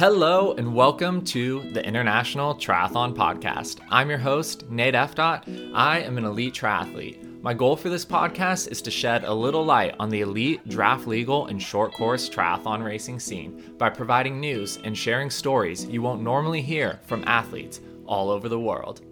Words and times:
Hello 0.00 0.54
and 0.54 0.74
welcome 0.74 1.22
to 1.26 1.60
the 1.74 1.84
International 1.84 2.54
Triathlon 2.54 3.14
Podcast. 3.14 3.80
I'm 3.90 4.08
your 4.08 4.18
host, 4.18 4.64
Nate 4.70 4.94
F. 4.94 5.18
I 5.18 6.02
am 6.02 6.16
an 6.16 6.24
elite 6.24 6.54
triathlete. 6.54 7.42
My 7.42 7.52
goal 7.52 7.76
for 7.76 7.90
this 7.90 8.06
podcast 8.06 8.70
is 8.70 8.80
to 8.80 8.90
shed 8.90 9.24
a 9.24 9.34
little 9.34 9.62
light 9.62 9.94
on 10.00 10.08
the 10.08 10.22
elite, 10.22 10.66
draft 10.66 11.06
legal, 11.06 11.48
and 11.48 11.60
short 11.60 11.92
course 11.92 12.30
triathlon 12.30 12.82
racing 12.82 13.20
scene 13.20 13.74
by 13.76 13.90
providing 13.90 14.40
news 14.40 14.78
and 14.84 14.96
sharing 14.96 15.28
stories 15.28 15.84
you 15.84 16.00
won't 16.00 16.22
normally 16.22 16.62
hear 16.62 16.98
from 17.04 17.22
athletes 17.26 17.82
all 18.06 18.30
over 18.30 18.48
the 18.48 18.58
world. 18.58 19.02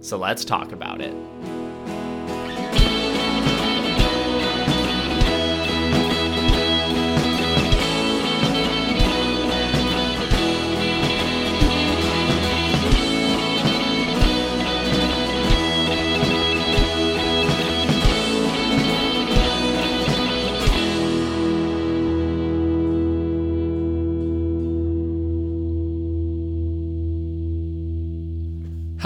So 0.00 0.16
let's 0.16 0.46
talk 0.46 0.72
about 0.72 1.02
it. 1.02 1.14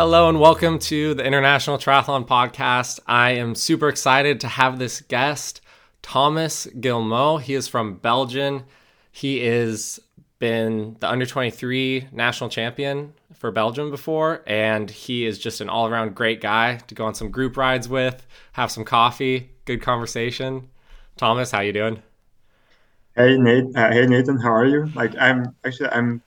Hello 0.05 0.29
and 0.29 0.41
welcome 0.41 0.81
to 0.81 1.15
the 1.15 1.25
International 1.25 1.79
Triathlon 1.79 2.27
Podcast. 2.27 2.99
I 3.07 3.35
am 3.35 3.55
super 3.55 3.89
excited 3.89 4.41
to 4.41 4.49
have 4.49 4.81
this 4.81 5.01
guest, 5.01 5.61
Thomas 6.03 6.67
Guillemot. 6.81 7.43
He 7.43 7.55
is 7.55 7.69
from 7.69 7.99
Belgium. 7.99 8.65
He 9.13 9.43
is 9.43 10.01
been 10.41 10.97
the 10.99 11.09
under 11.09 11.25
23 11.25 12.09
national 12.11 12.51
champion 12.51 13.13
for 13.33 13.53
Belgium 13.53 13.93
before 13.93 14.43
and 14.45 14.91
he 14.91 15.25
is 15.25 15.39
just 15.39 15.61
an 15.61 15.69
all-around 15.69 16.17
great 16.17 16.41
guy 16.41 16.79
to 16.89 16.97
go 16.97 17.05
on 17.05 17.15
some 17.15 17.31
group 17.31 17.57
rides 17.57 17.89
with, 17.89 18.27
have 18.55 18.73
some 18.73 18.85
coffee, 18.85 19.51
good 19.67 19.83
conversation. 19.83 20.69
Thomas, 21.17 21.53
how 21.53 21.61
you 21.61 21.73
doing? 21.73 22.03
Hey 23.15 23.39
Nate, 23.39 23.77
uh, 23.77 23.93
hey 23.93 24.07
Nathan, 24.07 24.41
how 24.41 24.53
are 24.53 24.67
you? 24.67 24.87
Like 24.97 25.15
I'm 25.17 25.55
actually 25.65 25.91
I'm 25.91 26.23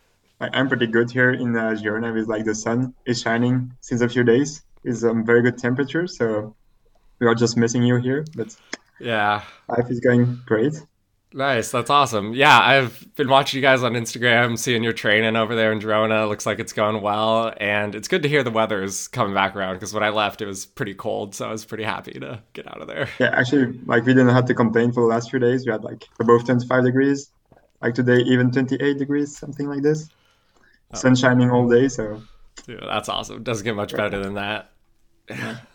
I'm 0.54 0.68
pretty 0.68 0.88
good 0.88 1.12
here 1.12 1.32
in 1.32 1.56
uh, 1.56 1.72
Girona. 1.72 2.14
With 2.14 2.28
like 2.28 2.46
the 2.46 2.56
sun 2.56 2.94
is 3.06 3.22
shining 3.22 3.74
since 3.82 4.02
a 4.02 4.10
few 4.10 4.24
days. 4.24 4.64
It's 4.84 5.04
um, 5.04 5.26
very 5.26 5.42
good 5.42 5.58
temperature, 5.58 6.08
so 6.08 6.56
we 7.20 7.28
are 7.28 7.36
just 7.36 7.58
missing 7.58 7.84
you 7.84 7.98
here. 7.98 8.26
But 8.36 8.56
yeah, 9.00 9.44
life 9.68 9.90
is 9.90 10.00
going 10.00 10.42
great. 10.46 10.74
Nice, 11.36 11.70
that's 11.70 11.90
awesome. 11.90 12.34
Yeah, 12.34 12.58
I've 12.58 13.14
been 13.16 13.28
watching 13.28 13.58
you 13.58 13.62
guys 13.62 13.84
on 13.84 13.92
Instagram, 13.92 14.58
seeing 14.58 14.84
your 14.84 14.94
training 14.94 15.36
over 15.36 15.54
there 15.54 15.74
in 15.74 15.82
Girona. 15.82 16.30
Looks 16.30 16.46
like 16.46 16.60
it's 16.60 16.72
going 16.72 17.02
well, 17.02 17.54
and 17.58 17.94
it's 17.94 18.08
good 18.08 18.24
to 18.24 18.30
hear 18.30 18.42
the 18.42 18.52
weather 18.52 18.82
is 18.82 19.10
coming 19.10 19.34
back 19.34 19.54
around. 19.54 19.74
Because 19.74 19.94
when 19.94 20.02
I 20.02 20.10
left, 20.10 20.42
it 20.42 20.46
was 20.46 20.66
pretty 20.66 20.94
cold, 20.94 21.36
so 21.36 21.46
I 21.46 21.52
was 21.52 21.66
pretty 21.66 21.84
happy 21.84 22.14
to 22.14 22.42
get 22.54 22.68
out 22.68 22.82
of 22.82 22.88
there. 22.88 23.10
Yeah, 23.20 23.32
actually, 23.34 23.78
like 23.86 24.06
we 24.06 24.14
didn't 24.14 24.34
have 24.34 24.46
to 24.46 24.54
complain 24.54 24.94
for 24.94 25.02
the 25.02 25.08
last 25.08 25.30
few 25.30 25.40
days. 25.40 25.66
We 25.66 25.74
had 25.74 25.84
like 25.84 26.08
above 26.22 26.46
25 26.46 26.86
degrees, 26.86 27.32
like 27.82 27.96
today 27.96 28.20
even 28.20 28.50
28 28.50 28.98
degrees, 28.98 29.38
something 29.38 29.68
like 29.68 29.82
this. 29.82 30.08
Oh. 30.94 30.98
sun 30.98 31.16
shining 31.16 31.52
all 31.52 31.68
day. 31.68 31.88
So 31.88 32.22
yeah, 32.68 32.78
that's 32.82 33.10
awesome. 33.10 33.44
Doesn't 33.44 33.64
get 33.64 33.76
much 33.76 33.96
better 33.96 34.22
than 34.22 34.36
that. 34.36 34.72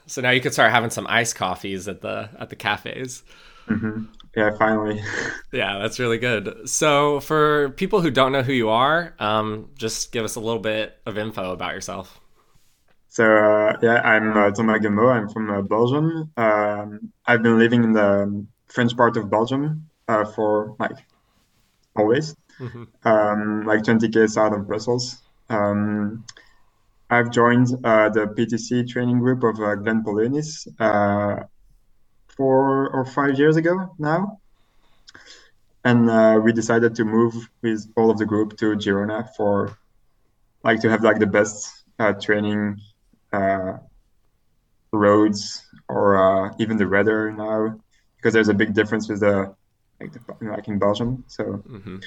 So 0.06 0.20
now 0.20 0.30
you 0.30 0.40
can 0.40 0.52
start 0.52 0.70
having 0.70 0.90
some 0.90 1.06
iced 1.08 1.36
coffees 1.36 1.88
at 1.88 2.00
the 2.00 2.30
at 2.38 2.50
the 2.50 2.56
cafes. 2.56 3.22
Mm-hmm. 3.68 4.04
Yeah, 4.36 4.50
finally. 4.56 5.02
yeah, 5.52 5.78
that's 5.78 5.98
really 5.98 6.18
good. 6.18 6.68
So 6.68 7.20
for 7.20 7.70
people 7.70 8.00
who 8.00 8.10
don't 8.10 8.32
know 8.32 8.42
who 8.42 8.52
you 8.52 8.68
are, 8.68 9.14
um, 9.18 9.70
just 9.76 10.12
give 10.12 10.24
us 10.24 10.36
a 10.36 10.40
little 10.40 10.60
bit 10.60 10.98
of 11.06 11.18
info 11.18 11.52
about 11.52 11.74
yourself. 11.74 12.20
So 13.08 13.24
uh, 13.24 13.76
yeah, 13.82 14.00
I'm 14.02 14.36
uh, 14.36 14.50
Thomas 14.52 14.80
Guillemot. 14.80 15.04
I'm 15.04 15.28
from 15.28 15.50
uh, 15.50 15.62
Belgium. 15.62 16.30
Um, 16.36 17.12
I've 17.26 17.42
been 17.42 17.58
living 17.58 17.82
in 17.82 17.92
the 17.92 18.46
French 18.66 18.96
part 18.96 19.16
of 19.16 19.28
Belgium 19.28 19.88
uh, 20.06 20.24
for 20.24 20.76
like 20.78 20.96
always 21.96 22.36
mm-hmm. 22.60 22.84
um, 23.08 23.66
like 23.66 23.82
20k 23.82 24.28
south 24.28 24.52
of 24.52 24.66
Brussels. 24.66 25.18
Um, 25.48 26.24
I've 27.08 27.30
joined 27.30 27.68
uh, 27.84 28.08
the 28.10 28.26
PTC 28.26 28.88
training 28.88 29.18
group 29.18 29.42
of 29.42 29.58
uh, 29.60 29.74
Glenn 29.76 30.04
Polonis 30.04 30.68
uh, 30.78 31.44
four 32.28 32.88
or 32.90 33.04
five 33.04 33.38
years 33.38 33.56
ago 33.56 33.94
now. 33.98 34.38
And 35.84 36.10
uh, 36.10 36.40
we 36.42 36.52
decided 36.52 36.94
to 36.96 37.04
move 37.04 37.34
with 37.62 37.90
all 37.96 38.10
of 38.10 38.18
the 38.18 38.26
group 38.26 38.56
to 38.58 38.76
Girona 38.76 39.28
for 39.34 39.76
like 40.62 40.80
to 40.82 40.90
have 40.90 41.02
like 41.02 41.18
the 41.18 41.26
best 41.26 41.84
uh, 41.98 42.12
training 42.12 42.78
uh, 43.32 43.78
roads 44.92 45.66
or 45.88 46.54
even 46.58 46.76
the 46.76 46.86
weather 46.86 47.32
now 47.32 47.80
because 48.16 48.34
there's 48.34 48.48
a 48.48 48.54
big 48.54 48.74
difference 48.74 49.08
with 49.08 49.20
the 49.20 49.54
like, 50.00 50.12
the, 50.12 50.20
like 50.42 50.68
in 50.68 50.78
Belgium. 50.78 51.24
So 51.26 51.44
mm-hmm 51.44 51.98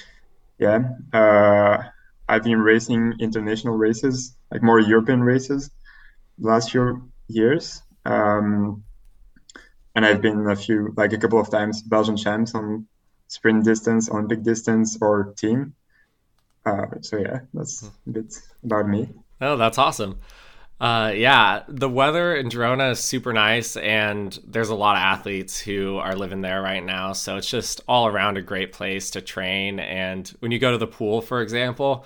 yeah, 0.63 0.79
uh, 1.11 1.83
I've 2.29 2.43
been 2.43 2.61
racing 2.61 3.15
international 3.19 3.75
races, 3.75 4.35
like 4.51 4.63
more 4.63 4.79
European 4.79 5.21
races, 5.21 5.69
last 6.39 6.71
few 6.71 7.11
years. 7.27 7.81
Um, 8.05 8.83
and 9.95 10.05
I've 10.05 10.21
been 10.21 10.49
a 10.49 10.55
few, 10.55 10.93
like 10.95 11.13
a 11.13 11.17
couple 11.17 11.39
of 11.39 11.49
times, 11.51 11.81
Belgian 11.81 12.17
champs 12.17 12.55
on 12.55 12.87
sprint 13.27 13.65
distance, 13.65 14.09
Olympic 14.09 14.41
distance, 14.43 14.97
or 15.01 15.33
team. 15.35 15.75
Uh, 16.65 16.85
so 17.01 17.17
yeah, 17.17 17.39
that's 17.53 17.83
a 17.83 18.09
bit 18.09 18.33
about 18.63 18.87
me. 18.87 19.09
Oh, 19.41 19.57
that's 19.57 19.77
awesome. 19.77 20.19
Uh, 20.79 21.13
yeah, 21.15 21.63
the 21.69 21.89
weather 21.89 22.35
in 22.35 22.49
Girona 22.49 22.91
is 22.91 22.99
super 22.99 23.31
nice, 23.31 23.77
and 23.77 24.37
there's 24.45 24.69
a 24.69 24.75
lot 24.75 24.97
of 24.97 25.01
athletes 25.01 25.57
who 25.59 25.97
are 25.97 26.15
living 26.15 26.41
there 26.41 26.61
right 26.61 26.83
now. 26.83 27.13
So 27.13 27.37
it's 27.37 27.49
just 27.49 27.81
all 27.87 28.07
around 28.07 28.37
a 28.37 28.41
great 28.41 28.73
place 28.73 29.11
to 29.11 29.21
train. 29.21 29.79
And 29.79 30.27
when 30.39 30.51
you 30.51 30.59
go 30.59 30.71
to 30.71 30.77
the 30.77 30.87
pool, 30.87 31.21
for 31.21 31.41
example, 31.41 32.05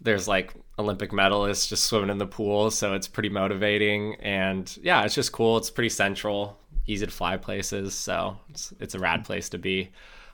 there's 0.00 0.26
like 0.26 0.54
Olympic 0.78 1.10
medalists 1.10 1.68
just 1.68 1.84
swimming 1.84 2.10
in 2.10 2.18
the 2.18 2.26
pool, 2.26 2.70
so 2.70 2.94
it's 2.94 3.08
pretty 3.08 3.28
motivating. 3.28 4.14
And 4.16 4.74
yeah, 4.82 5.04
it's 5.04 5.14
just 5.14 5.32
cool. 5.32 5.58
It's 5.58 5.70
pretty 5.70 5.90
central, 5.90 6.58
easy 6.86 7.04
to 7.04 7.12
fly 7.12 7.36
places, 7.36 7.94
so 7.94 8.38
it's 8.48 8.72
it's 8.80 8.94
a 8.94 8.98
rad 8.98 9.24
place 9.24 9.50
to 9.50 9.58
be. 9.58 9.90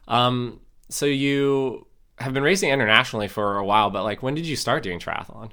Um, 0.06 0.60
so 0.91 1.06
you 1.06 1.86
have 2.18 2.34
been 2.34 2.42
racing 2.42 2.70
internationally 2.70 3.28
for 3.28 3.56
a 3.56 3.64
while, 3.64 3.91
but 3.91 4.04
like, 4.04 4.22
when 4.22 4.34
did 4.34 4.47
you 4.47 4.56
start 4.56 4.82
doing 4.82 5.00
triathlon? 5.00 5.50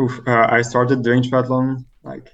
Oof, 0.00 0.20
uh, 0.26 0.46
I 0.48 0.62
started 0.62 1.02
doing 1.02 1.22
triathlon 1.22 1.84
like 2.02 2.28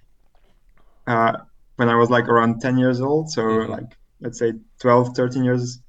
uh, 1.06 1.32
when 1.76 1.88
I 1.88 1.96
was 1.96 2.10
like 2.10 2.28
around 2.28 2.60
10 2.60 2.78
years 2.78 3.00
old. 3.00 3.30
So 3.30 3.42
mm-hmm. 3.42 3.72
like 3.72 3.96
let's 4.20 4.38
say 4.38 4.52
12, 4.80 5.16
13 5.16 5.44
years 5.44 5.80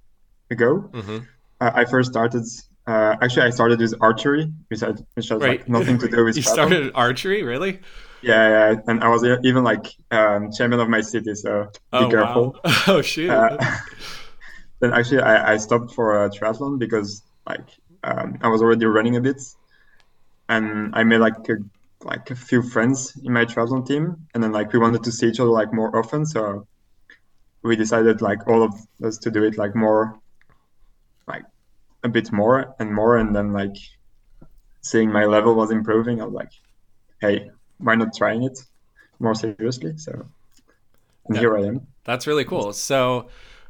ago. 0.49 0.89
Mm-hmm. 0.91 1.17
Uh, 1.61 1.71
I 1.73 1.85
first 1.85 2.11
started. 2.11 2.43
Uh, 2.87 3.15
actually, 3.21 3.43
I 3.43 3.49
started 3.51 3.79
with 3.79 3.93
archery, 4.01 4.51
which, 4.69 4.81
I, 4.81 4.91
which 5.13 5.29
has 5.29 5.41
like 5.41 5.69
nothing 5.69 5.99
to 5.99 6.07
do 6.07 6.25
with. 6.25 6.37
you 6.37 6.43
triathlon. 6.43 6.53
started 6.53 6.91
archery, 6.95 7.43
really? 7.43 7.79
Yeah, 8.21 8.49
yeah, 8.49 8.81
and 8.87 9.03
I 9.03 9.07
was 9.07 9.23
even 9.43 9.63
like 9.63 9.85
um, 10.11 10.51
chairman 10.51 10.79
of 10.79 10.89
my 10.89 11.01
city, 11.01 11.33
so 11.35 11.65
be 11.65 11.71
oh, 11.93 12.09
careful. 12.09 12.59
Wow. 12.63 12.73
Oh 12.87 13.01
shoot! 13.01 13.29
Uh, 13.29 13.57
then 14.79 14.93
actually, 14.93 15.21
I, 15.21 15.53
I 15.53 15.57
stopped 15.57 15.93
for 15.93 16.25
a 16.25 16.29
triathlon 16.29 16.79
because 16.79 17.23
like 17.47 17.67
um, 18.03 18.37
I 18.41 18.49
was 18.49 18.61
already 18.61 18.85
running 18.85 19.15
a 19.15 19.21
bit, 19.21 19.41
and 20.49 20.93
I 20.93 21.03
made 21.03 21.19
like 21.19 21.47
a, 21.47 21.57
like 22.03 22.31
a 22.31 22.35
few 22.35 22.61
friends 22.61 23.13
in 23.23 23.31
my 23.31 23.45
triathlon 23.45 23.87
team, 23.87 24.27
and 24.33 24.43
then 24.43 24.51
like 24.51 24.73
we 24.73 24.79
wanted 24.79 25.03
to 25.03 25.11
see 25.11 25.27
each 25.27 25.39
other 25.39 25.49
like 25.49 25.73
more 25.73 25.95
often, 25.97 26.25
so 26.25 26.67
we 27.61 27.75
decided 27.75 28.21
like 28.21 28.47
all 28.47 28.63
of 28.63 28.73
us 29.03 29.17
to 29.19 29.31
do 29.31 29.43
it 29.43 29.57
like 29.57 29.75
more, 29.75 30.19
like 31.27 31.43
a 32.03 32.09
bit 32.09 32.31
more 32.31 32.75
and 32.79 32.93
more, 32.93 33.17
and 33.17 33.35
then 33.35 33.53
like 33.53 33.75
seeing 34.81 35.11
my 35.11 35.25
level 35.25 35.55
was 35.55 35.71
improving, 35.71 36.21
I 36.21 36.25
was 36.25 36.33
like, 36.33 36.51
hey, 37.21 37.49
why 37.77 37.95
not 37.95 38.15
trying 38.15 38.43
it 38.43 38.59
more 39.19 39.35
seriously? 39.35 39.97
So, 39.97 40.25
and 41.27 41.37
here 41.37 41.57
I 41.57 41.63
am. 41.63 41.87
That's 42.05 42.27
really 42.27 42.45
cool. 42.45 42.73
So 42.73 43.27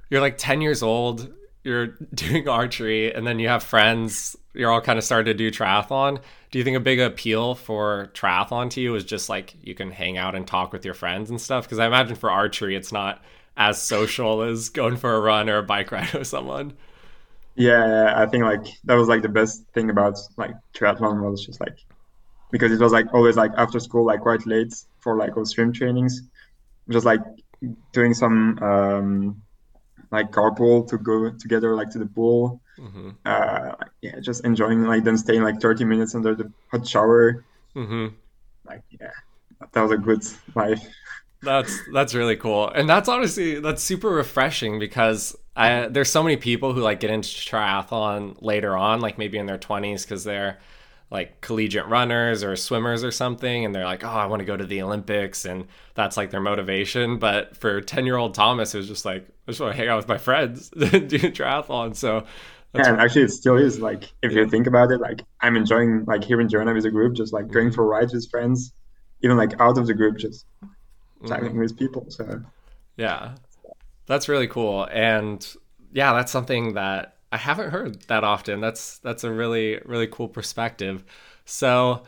you're 0.09 0.21
like 0.21 0.37
10 0.37 0.61
years 0.61 0.81
old 0.81 1.33
you're 1.69 1.87
doing 2.13 2.47
archery 2.47 3.13
and 3.13 3.25
then 3.25 3.39
you 3.39 3.47
have 3.47 3.63
friends 3.63 4.35
you're 4.53 4.71
all 4.71 4.81
kind 4.81 4.97
of 4.97 5.05
starting 5.05 5.25
to 5.25 5.33
do 5.33 5.51
triathlon 5.51 6.19
do 6.51 6.57
you 6.57 6.63
think 6.63 6.75
a 6.75 6.81
big 6.81 6.99
appeal 6.99 7.55
for 7.55 8.09
triathlon 8.13 8.69
to 8.71 8.81
you 8.81 8.95
is 8.95 9.03
just 9.03 9.29
like 9.29 9.55
you 9.61 9.75
can 9.75 9.91
hang 9.91 10.17
out 10.17 10.35
and 10.35 10.47
talk 10.47 10.73
with 10.73 10.83
your 10.83 10.95
friends 10.95 11.29
and 11.29 11.39
stuff? 11.39 11.65
Because 11.65 11.79
i 11.79 11.85
imagine 11.85 12.15
for 12.15 12.31
archery 12.31 12.75
it's 12.75 12.91
not 12.91 13.21
as 13.55 13.81
social 13.81 14.41
as 14.41 14.69
going 14.69 14.97
for 14.97 15.13
a 15.13 15.19
run 15.19 15.49
or 15.49 15.57
a 15.57 15.63
bike 15.63 15.91
ride 15.93 16.11
with 16.13 16.27
someone. 16.27 16.73
Yeah 17.55 18.13
i 18.15 18.25
think 18.25 18.43
like 18.43 18.65
that 18.85 18.95
was 18.95 19.07
like 19.07 19.21
the 19.21 19.29
best 19.29 19.63
thing 19.73 19.89
about 19.89 20.17
like 20.37 20.51
triathlon 20.73 21.29
was 21.29 21.45
just 21.45 21.59
like 21.59 21.77
because 22.51 22.71
it 22.71 22.79
was 22.79 22.91
like 22.91 23.13
always 23.13 23.35
like 23.35 23.51
after 23.57 23.79
school 23.79 24.05
like 24.05 24.21
quite 24.21 24.45
late 24.45 24.73
for 24.99 25.17
like 25.17 25.37
all 25.37 25.45
swim 25.45 25.71
trainings. 25.71 26.21
Just 26.89 27.05
like 27.05 27.21
doing 27.91 28.13
some 28.13 28.57
um 28.59 29.41
like 30.11 30.31
carpool 30.31 30.87
to 30.89 30.97
go 30.97 31.29
together 31.31 31.75
like 31.75 31.89
to 31.91 31.99
the 31.99 32.05
pool. 32.05 32.61
Mm-hmm. 32.77 33.09
Uh, 33.25 33.71
yeah, 34.01 34.19
just 34.19 34.45
enjoying 34.45 34.83
like 34.83 35.03
then 35.03 35.17
staying 35.17 35.43
like 35.43 35.59
30 35.61 35.85
minutes 35.85 36.15
under 36.15 36.35
the 36.35 36.51
hot 36.71 36.87
shower. 36.87 37.43
Mm-hmm. 37.75 38.15
Like 38.65 38.83
yeah, 38.89 39.11
that 39.71 39.81
was 39.81 39.91
a 39.91 39.97
good 39.97 40.23
life. 40.55 40.81
That's 41.41 41.79
that's 41.93 42.13
really 42.13 42.35
cool, 42.35 42.67
and 42.67 42.89
that's 42.89 43.07
honestly 43.07 43.61
that's 43.61 43.81
super 43.81 44.09
refreshing 44.09 44.77
because 44.77 45.37
I, 45.55 45.87
there's 45.87 46.11
so 46.11 46.21
many 46.21 46.35
people 46.35 46.73
who 46.73 46.81
like 46.81 46.99
get 46.99 47.11
into 47.11 47.29
triathlon 47.29 48.35
later 48.41 48.75
on, 48.75 48.99
like 48.99 49.17
maybe 49.17 49.37
in 49.37 49.45
their 49.45 49.57
20s, 49.57 50.03
because 50.03 50.25
they're 50.25 50.59
like 51.11 51.41
collegiate 51.41 51.87
runners 51.87 52.43
or 52.43 52.55
swimmers 52.55 53.03
or 53.03 53.11
something, 53.11 53.65
and 53.65 53.73
they're 53.73 53.85
like, 53.85 54.03
oh, 54.03 54.09
I 54.09 54.27
want 54.27 54.41
to 54.41 54.45
go 54.45 54.55
to 54.55 54.65
the 54.65 54.81
Olympics, 54.81 55.45
and 55.45 55.65
that's 55.95 56.17
like 56.17 56.29
their 56.29 56.41
motivation. 56.41 57.17
But 57.17 57.57
for 57.57 57.81
10 57.81 58.05
year 58.05 58.17
old 58.17 58.33
Thomas, 58.35 58.75
it 58.75 58.77
was 58.77 58.87
just 58.87 59.05
like 59.05 59.27
I 59.47 59.51
just 59.51 59.59
want 59.59 59.73
to 59.73 59.77
hang 59.77 59.89
out 59.89 59.97
with 59.97 60.07
my 60.07 60.17
friends, 60.17 60.69
do 60.77 60.87
triathlon. 60.87 61.95
So 61.95 62.25
yeah, 62.75 62.89
and 62.89 63.01
actually, 63.01 63.23
it 63.23 63.31
still 63.31 63.57
is 63.57 63.79
like 63.79 64.13
if 64.21 64.31
you 64.31 64.47
think 64.47 64.67
about 64.67 64.91
it, 64.91 65.01
like 65.01 65.23
I'm 65.41 65.55
enjoying 65.55 66.05
like 66.05 66.23
here 66.23 66.39
in 66.39 66.47
Girona 66.47 66.75
with 66.75 66.85
a 66.85 66.91
group, 66.91 67.15
just 67.15 67.33
like 67.33 67.47
going 67.47 67.67
mm-hmm. 67.67 67.75
for 67.75 67.85
rides 67.85 68.13
with 68.13 68.29
friends, 68.29 68.73
even 69.23 69.37
like 69.37 69.59
out 69.59 69.79
of 69.79 69.87
the 69.87 69.95
group, 69.95 70.17
just 70.17 70.45
chatting 71.27 71.49
mm-hmm. 71.49 71.59
with 71.59 71.77
people. 71.77 72.05
So 72.09 72.43
yeah, 72.95 73.35
that's 74.05 74.29
really 74.29 74.47
cool, 74.47 74.87
and 74.91 75.45
yeah, 75.91 76.13
that's 76.13 76.31
something 76.31 76.75
that 76.75 77.15
I 77.31 77.37
haven't 77.37 77.71
heard 77.71 78.01
that 78.03 78.23
often. 78.23 78.61
That's 78.61 78.97
that's 78.99 79.23
a 79.23 79.31
really 79.31 79.79
really 79.85 80.07
cool 80.07 80.27
perspective. 80.27 81.03
So 81.45 82.03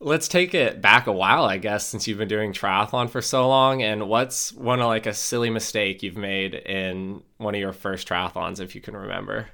let's 0.00 0.28
take 0.28 0.54
it 0.54 0.80
back 0.80 1.06
a 1.06 1.12
while, 1.12 1.44
I 1.44 1.58
guess, 1.58 1.86
since 1.86 2.06
you've 2.06 2.18
been 2.18 2.28
doing 2.28 2.52
triathlon 2.52 3.10
for 3.10 3.20
so 3.22 3.48
long. 3.48 3.82
And 3.82 4.08
what's 4.08 4.52
one 4.52 4.80
of 4.80 4.86
like 4.86 5.06
a 5.06 5.14
silly 5.14 5.50
mistake 5.50 6.02
you've 6.02 6.16
made 6.16 6.54
in 6.54 7.22
one 7.38 7.54
of 7.54 7.60
your 7.60 7.72
first 7.72 8.08
triathlons, 8.08 8.60
if 8.60 8.74
you 8.74 8.80
can 8.80 8.96
remember? 8.96 9.48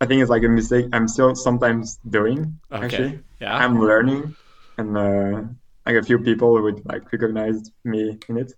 I 0.00 0.06
think 0.06 0.20
it's 0.20 0.30
like 0.30 0.42
a 0.42 0.48
mistake 0.48 0.86
I'm 0.92 1.06
still 1.06 1.34
sometimes 1.34 1.98
doing. 2.08 2.58
Okay. 2.72 2.84
Actually, 2.84 3.20
yeah, 3.40 3.56
I'm 3.56 3.80
learning, 3.80 4.34
and 4.76 4.98
uh, 4.98 5.42
like 5.86 5.96
a 5.96 6.02
few 6.02 6.18
people 6.18 6.60
would 6.60 6.84
like 6.84 7.12
recognize 7.12 7.70
me 7.84 8.18
in 8.28 8.36
it 8.38 8.52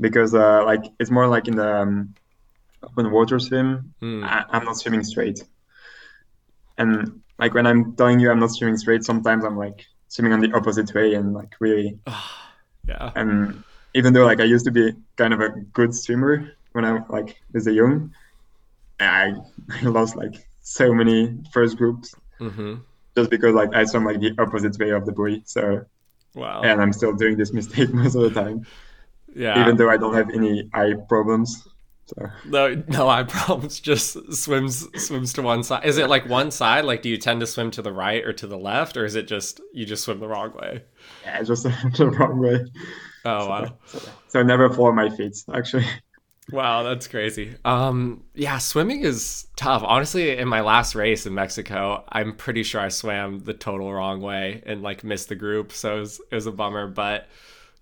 because 0.00 0.34
uh, 0.34 0.64
like 0.64 0.84
it's 1.00 1.10
more 1.10 1.26
like 1.26 1.48
in 1.48 1.56
the 1.56 1.76
um, 1.76 2.14
open 2.86 3.10
water 3.10 3.38
swim. 3.38 3.94
Mm. 4.02 4.24
I- 4.24 4.44
I'm 4.50 4.64
not 4.64 4.76
swimming 4.76 5.04
straight, 5.04 5.42
and 6.78 7.22
like 7.38 7.54
when 7.54 7.66
I'm 7.66 7.94
telling 7.96 8.20
you 8.20 8.30
I'm 8.30 8.40
not 8.40 8.50
swimming 8.50 8.76
straight, 8.76 9.04
sometimes 9.04 9.44
I'm 9.44 9.56
like 9.56 9.84
swimming 10.08 10.32
on 10.32 10.40
the 10.40 10.52
opposite 10.52 10.92
way 10.94 11.14
and 11.14 11.34
like 11.34 11.54
really, 11.60 11.98
yeah. 12.88 13.10
And 13.14 13.62
even 13.94 14.12
though 14.12 14.24
like 14.24 14.40
I 14.40 14.44
used 14.44 14.64
to 14.66 14.70
be 14.70 14.92
kind 15.16 15.34
of 15.34 15.40
a 15.40 15.50
good 15.72 15.94
swimmer 15.94 16.52
when 16.72 16.84
I 16.84 17.02
like 17.08 17.36
was 17.52 17.66
a 17.66 17.72
young, 17.72 18.12
I, 19.00 19.34
I 19.70 19.84
lost 19.86 20.16
like 20.16 20.34
so 20.62 20.92
many 20.92 21.38
first 21.52 21.76
groups 21.76 22.14
mm-hmm. 22.40 22.76
just 23.16 23.30
because 23.30 23.54
like 23.54 23.74
I 23.74 23.84
swam 23.84 24.04
like 24.04 24.20
the 24.20 24.34
opposite 24.38 24.78
way 24.78 24.90
of 24.90 25.06
the 25.06 25.12
buoy. 25.12 25.42
So 25.44 25.86
Wow. 26.36 26.60
And 26.62 26.80
I'm 26.80 26.92
still 26.92 27.14
doing 27.14 27.36
this 27.36 27.52
mistake 27.58 27.92
most 27.92 28.14
of 28.14 28.22
the 28.22 28.30
time. 28.30 28.66
Yeah. 29.34 29.60
Even 29.60 29.76
though 29.76 29.90
I 29.90 29.96
don't 29.96 30.14
have 30.14 30.30
any 30.30 30.68
eye 30.72 30.94
problems. 31.08 31.66
So. 32.06 32.30
No, 32.46 32.82
no 32.86 33.08
eye 33.08 33.24
problems. 33.24 33.80
Just 33.80 34.32
swims 34.32 34.86
swims 34.96 35.32
to 35.32 35.42
one 35.42 35.64
side. 35.64 35.84
Is 35.84 35.98
it 35.98 36.08
like 36.08 36.28
one 36.28 36.52
side? 36.52 36.84
Like, 36.84 37.02
do 37.02 37.08
you 37.08 37.16
tend 37.16 37.40
to 37.40 37.46
swim 37.46 37.72
to 37.72 37.82
the 37.82 37.92
right 37.92 38.24
or 38.24 38.32
to 38.34 38.46
the 38.46 38.56
left, 38.56 38.96
or 38.96 39.04
is 39.04 39.16
it 39.16 39.26
just 39.26 39.60
you 39.72 39.84
just 39.84 40.04
swim 40.04 40.20
the 40.20 40.28
wrong 40.28 40.52
way? 40.54 40.84
Yeah, 41.24 41.42
just 41.42 41.62
the 41.96 42.10
wrong 42.16 42.38
way. 42.38 42.64
Oh 43.24 43.40
so, 43.40 43.48
wow! 43.48 43.78
So, 43.86 43.98
so 44.28 44.42
never 44.44 44.70
follow 44.70 44.92
my 44.92 45.10
feet. 45.10 45.36
Actually. 45.52 45.86
Wow, 46.52 46.84
that's 46.84 47.08
crazy. 47.08 47.56
Um, 47.64 48.22
yeah, 48.34 48.58
swimming 48.58 49.00
is 49.02 49.48
tough. 49.56 49.82
Honestly, 49.84 50.36
in 50.36 50.46
my 50.46 50.60
last 50.60 50.94
race 50.94 51.26
in 51.26 51.34
Mexico, 51.34 52.04
I'm 52.08 52.36
pretty 52.36 52.62
sure 52.62 52.80
I 52.80 52.88
swam 52.88 53.40
the 53.40 53.52
total 53.52 53.92
wrong 53.92 54.20
way 54.20 54.62
and 54.64 54.80
like 54.80 55.02
missed 55.02 55.28
the 55.28 55.34
group, 55.34 55.72
so 55.72 55.96
it 55.96 56.00
was, 56.00 56.20
it 56.30 56.34
was 56.36 56.46
a 56.46 56.52
bummer. 56.52 56.86
But 56.86 57.26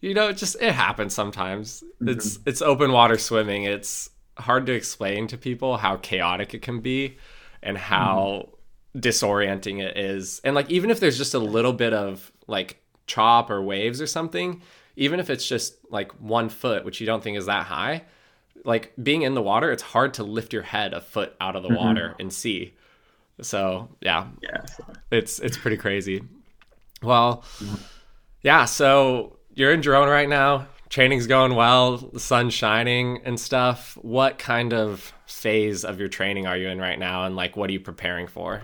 you 0.00 0.14
know, 0.14 0.28
it 0.28 0.38
just 0.38 0.56
it 0.62 0.72
happens 0.72 1.14
sometimes. 1.14 1.82
Mm-hmm. 1.82 2.08
It's 2.08 2.38
it's 2.46 2.62
open 2.62 2.92
water 2.92 3.18
swimming. 3.18 3.64
It's 3.64 4.08
hard 4.38 4.66
to 4.66 4.72
explain 4.72 5.26
to 5.28 5.38
people 5.38 5.76
how 5.76 5.96
chaotic 5.96 6.54
it 6.54 6.62
can 6.62 6.80
be 6.80 7.18
and 7.62 7.78
how 7.78 8.48
mm-hmm. 8.94 9.00
disorienting 9.00 9.80
it 9.80 9.96
is. 9.96 10.40
And 10.44 10.54
like 10.54 10.70
even 10.70 10.90
if 10.90 11.00
there's 11.00 11.18
just 11.18 11.34
a 11.34 11.38
little 11.38 11.72
bit 11.72 11.92
of 11.92 12.30
like 12.46 12.82
chop 13.06 13.50
or 13.50 13.62
waves 13.62 14.00
or 14.00 14.06
something, 14.06 14.62
even 14.96 15.20
if 15.20 15.30
it's 15.30 15.46
just 15.46 15.76
like 15.90 16.12
one 16.20 16.48
foot, 16.48 16.84
which 16.84 17.00
you 17.00 17.06
don't 17.06 17.22
think 17.22 17.36
is 17.36 17.46
that 17.46 17.66
high 17.66 18.02
like 18.64 18.92
being 19.00 19.22
in 19.22 19.34
the 19.34 19.42
water, 19.42 19.70
it's 19.70 19.82
hard 19.82 20.14
to 20.14 20.24
lift 20.24 20.52
your 20.52 20.62
head 20.62 20.94
a 20.94 21.00
foot 21.00 21.34
out 21.40 21.54
of 21.54 21.62
the 21.62 21.68
mm-hmm. 21.68 21.78
water 21.78 22.14
and 22.18 22.32
see. 22.32 22.74
So 23.40 23.90
yeah, 24.00 24.28
yeah, 24.42 24.64
it's 25.10 25.38
it's 25.38 25.56
pretty 25.56 25.76
crazy. 25.76 26.22
Well, 27.02 27.44
yeah. 28.42 28.64
So 28.64 29.36
you're 29.54 29.72
in 29.72 29.82
Girona 29.82 30.10
right 30.10 30.28
now. 30.28 30.66
Training's 30.94 31.26
going 31.26 31.56
well. 31.56 31.96
The 31.96 32.20
sun's 32.20 32.54
shining 32.54 33.20
and 33.24 33.40
stuff. 33.40 33.98
What 34.02 34.38
kind 34.38 34.72
of 34.72 35.12
phase 35.26 35.84
of 35.84 35.98
your 35.98 36.06
training 36.06 36.46
are 36.46 36.56
you 36.56 36.68
in 36.68 36.78
right 36.78 37.00
now, 37.00 37.24
and 37.24 37.34
like 37.34 37.56
what 37.56 37.68
are 37.68 37.72
you 37.72 37.80
preparing 37.80 38.28
for? 38.28 38.62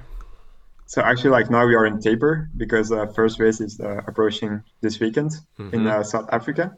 So 0.87 1.03
actually, 1.03 1.31
like 1.31 1.51
now 1.51 1.67
we 1.67 1.75
are 1.75 1.87
in 1.87 2.01
taper 2.01 2.49
because 2.57 2.93
uh, 2.93 3.07
first 3.07 3.41
race 3.41 3.61
is 3.61 3.81
uh, 3.81 4.03
approaching 4.07 4.63
this 4.81 5.01
weekend 5.01 5.33
mm-hmm. 5.59 5.75
in 5.75 5.89
uh, 5.89 6.05
South 6.05 6.29
Africa. 6.31 6.77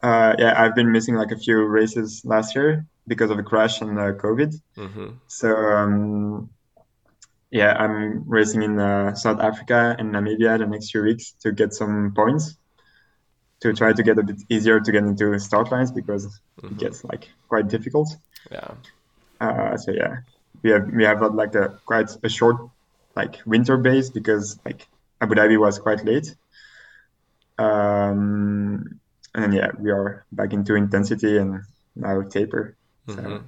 Uh, 0.00 0.36
yeah, 0.38 0.54
I've 0.56 0.76
been 0.76 0.92
missing 0.92 1.16
like 1.16 1.32
a 1.32 1.36
few 1.36 1.64
races 1.64 2.22
last 2.24 2.54
year 2.54 2.86
because 3.08 3.32
of 3.32 3.40
a 3.40 3.42
crash 3.42 3.80
and 3.80 3.98
uh, 3.98 4.12
COVID. 4.12 4.54
Mm-hmm. 4.76 5.08
So 5.26 5.56
um, 5.56 6.50
yeah, 7.50 7.72
I'm 7.72 8.22
racing 8.30 8.62
in 8.62 8.78
uh, 8.78 9.12
South 9.16 9.40
Africa 9.40 9.96
and 9.98 10.14
Namibia 10.14 10.56
the 10.56 10.66
next 10.66 10.92
few 10.92 11.02
weeks 11.02 11.32
to 11.40 11.50
get 11.50 11.74
some 11.74 12.12
points 12.14 12.56
to 13.60 13.72
try 13.72 13.92
to 13.92 14.02
get 14.02 14.18
a 14.18 14.22
bit 14.22 14.36
easier 14.48 14.80
to 14.80 14.92
get 14.92 15.02
into 15.04 15.38
start 15.38 15.70
lines 15.70 15.90
because 15.90 16.26
mm-hmm. 16.60 16.68
it 16.68 16.78
gets 16.78 17.04
like 17.04 17.28
quite 17.48 17.68
difficult. 17.68 18.14
Yeah. 18.50 18.72
Uh, 19.40 19.76
so 19.76 19.92
yeah, 19.92 20.18
we 20.62 20.70
have 20.70 20.88
we 20.92 21.04
have 21.04 21.22
like 21.34 21.54
a 21.54 21.78
quite 21.86 22.10
a 22.22 22.28
short 22.28 22.56
like 23.14 23.38
winter 23.46 23.76
base 23.76 24.10
because 24.10 24.58
like 24.64 24.86
Abu 25.20 25.34
Dhabi 25.34 25.58
was 25.58 25.78
quite 25.78 26.04
late. 26.04 26.34
Um, 27.58 29.00
and 29.34 29.54
yeah, 29.54 29.70
we 29.78 29.90
are 29.90 30.24
back 30.32 30.52
into 30.52 30.74
intensity 30.74 31.38
and 31.38 31.62
now 31.94 32.22
taper. 32.22 32.76
So. 33.08 33.14
Mm-hmm. 33.14 33.46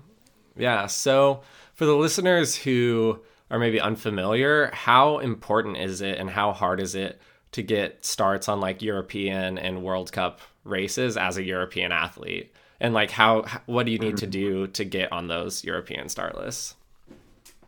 Yeah. 0.56 0.87
So 0.87 1.43
for 1.75 1.84
the 1.84 1.96
listeners 1.96 2.56
who 2.56 3.20
are 3.50 3.58
maybe 3.58 3.81
unfamiliar, 3.81 4.70
how 4.72 5.19
important 5.19 5.76
is 5.76 6.00
it 6.00 6.18
and 6.18 6.30
how 6.30 6.52
hard 6.52 6.80
is 6.80 6.94
it 6.94 7.21
to 7.52 7.62
get 7.62 8.05
starts 8.05 8.49
on 8.49 8.61
like 8.61 8.83
European 8.83 9.59
and 9.59 9.83
World 9.83 10.12
Cup 10.12 10.40
races 10.64 11.17
as 11.17 11.37
a 11.37 11.43
European 11.43 11.93
athlete? 11.93 12.52
And 12.81 12.95
like 12.95 13.11
how 13.11 13.45
what 13.67 13.87
do 13.87 13.93
you 13.93 13.99
need 13.99 14.19
to 14.19 14.26
do 14.26 14.67
to 14.69 14.85
get 14.85 15.12
on 15.12 15.28
those 15.28 15.64
European 15.64 16.09
start 16.09 16.37
lists? 16.38 16.75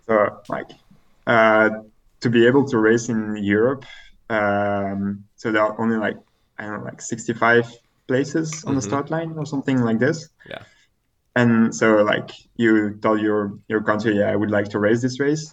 So 0.06 0.40
like 0.48 0.70
uh, 1.26 1.70
to 2.20 2.30
be 2.30 2.46
able 2.46 2.64
to 2.68 2.78
race 2.78 3.08
in 3.08 3.36
Europe, 3.36 3.84
um, 4.28 5.24
so 5.36 5.50
there 5.50 5.62
are 5.62 5.80
only 5.80 5.96
like 5.96 6.16
I 6.58 6.64
don't 6.64 6.78
know 6.78 6.84
like 6.84 7.00
65 7.00 7.72
places 8.06 8.64
on 8.64 8.70
mm-hmm. 8.70 8.76
the 8.76 8.82
start 8.82 9.10
line 9.10 9.34
or 9.36 9.46
something 9.46 9.80
like 9.80 9.98
this. 9.98 10.28
Yeah. 10.48 10.62
And 11.36 11.74
so 11.74 12.02
like 12.02 12.30
you 12.56 12.98
tell 13.02 13.16
your 13.16 13.58
your 13.68 13.82
country, 13.82 14.18
yeah, 14.18 14.30
I 14.30 14.36
would 14.36 14.50
like 14.50 14.68
to 14.70 14.78
race 14.78 15.02
this 15.02 15.18
race. 15.20 15.52